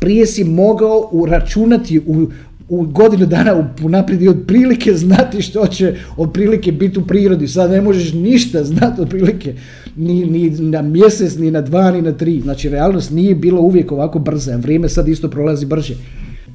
[0.00, 2.26] Prije si mogao uračunati u,
[2.72, 7.48] u godinu dana unaprijed i otprilike znati što će otprilike biti u prirodi.
[7.48, 9.54] Sad ne možeš ništa znati otprilike
[9.96, 12.40] ni, ni na mjesec, ni na dva, ni na tri.
[12.40, 14.56] Znači, realnost nije bilo uvijek ovako brza.
[14.56, 15.94] Vrijeme sad isto prolazi brže.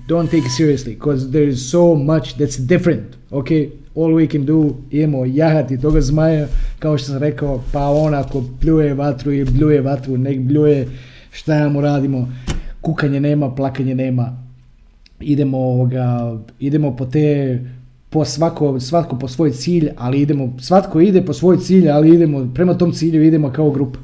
[0.10, 3.04] Don't take it seriously, because there is so much that's different.
[3.32, 3.48] Ok,
[3.96, 6.48] all we can do, imamo jahati toga zmaja,
[6.80, 10.88] kao što sam rekao, pa on ako pljuje vatru i bljuje vatru, nek bljuje,
[11.32, 12.30] šta mu radimo,
[12.82, 14.47] kukanje nema, plakanje nema,
[15.20, 17.60] idemo, ovoga, idemo po te
[18.10, 22.48] po svako, svatko po svoj cilj, ali idemo, svatko ide po svoj cilj, ali idemo,
[22.54, 24.00] prema tom cilju idemo kao grupa.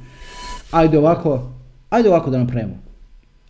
[0.71, 1.51] Ajde ovako,
[1.89, 2.75] ajde ovako da napravimo.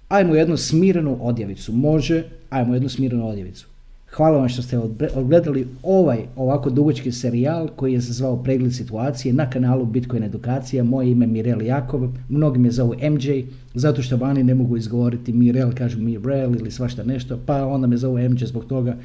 [0.10, 3.68] Ajmo jednu smirenu odjevicu, može, ajmo jednu smirenu odjevicu.
[4.16, 4.80] Hvala vam što ste
[5.16, 10.84] odgledali ovaj ovako dugočki serijal koji je se zvao Pregled situacije na kanalu Bitcoin edukacija.
[10.84, 13.44] Moje ime je Mirel Jakov, mnogi me zovu MJ,
[13.74, 17.98] zato što vani ne mogu izgovoriti Mirel, kažu Mirel ili svašta nešto, pa onda me
[17.98, 18.98] zovu MJ zbog toga.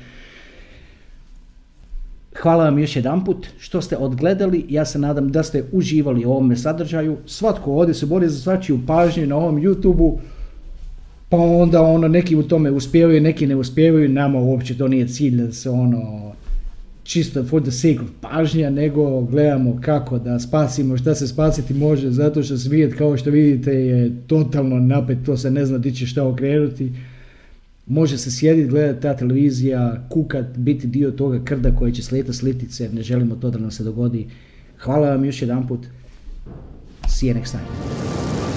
[2.43, 4.65] Hvala vam još jedanput što ste odgledali.
[4.69, 7.17] Ja se nadam da ste uživali u ovome sadržaju.
[7.27, 10.19] Svatko ovdje se bori za svačiju pažnju na ovom YouTube-u.
[11.29, 14.09] Pa onda ono, neki u tome uspijevaju, neki ne uspijevaju.
[14.09, 16.33] Nama uopće to nije cilj da se ono
[17.03, 22.11] čisto for the sake of pažnja, nego gledamo kako da spasimo šta se spasiti može,
[22.11, 26.07] zato što svijet kao što vidite je totalno napet, to se ne zna di će
[26.07, 26.93] šta okrenuti
[27.89, 32.89] može se sjediti, gledati ta televizija, kukat, biti dio toga krda koje će slijeta slitice,
[32.93, 34.27] ne želimo to da nam se dogodi.
[34.79, 35.87] Hvala vam još jedan put.
[37.09, 38.48] See you next time.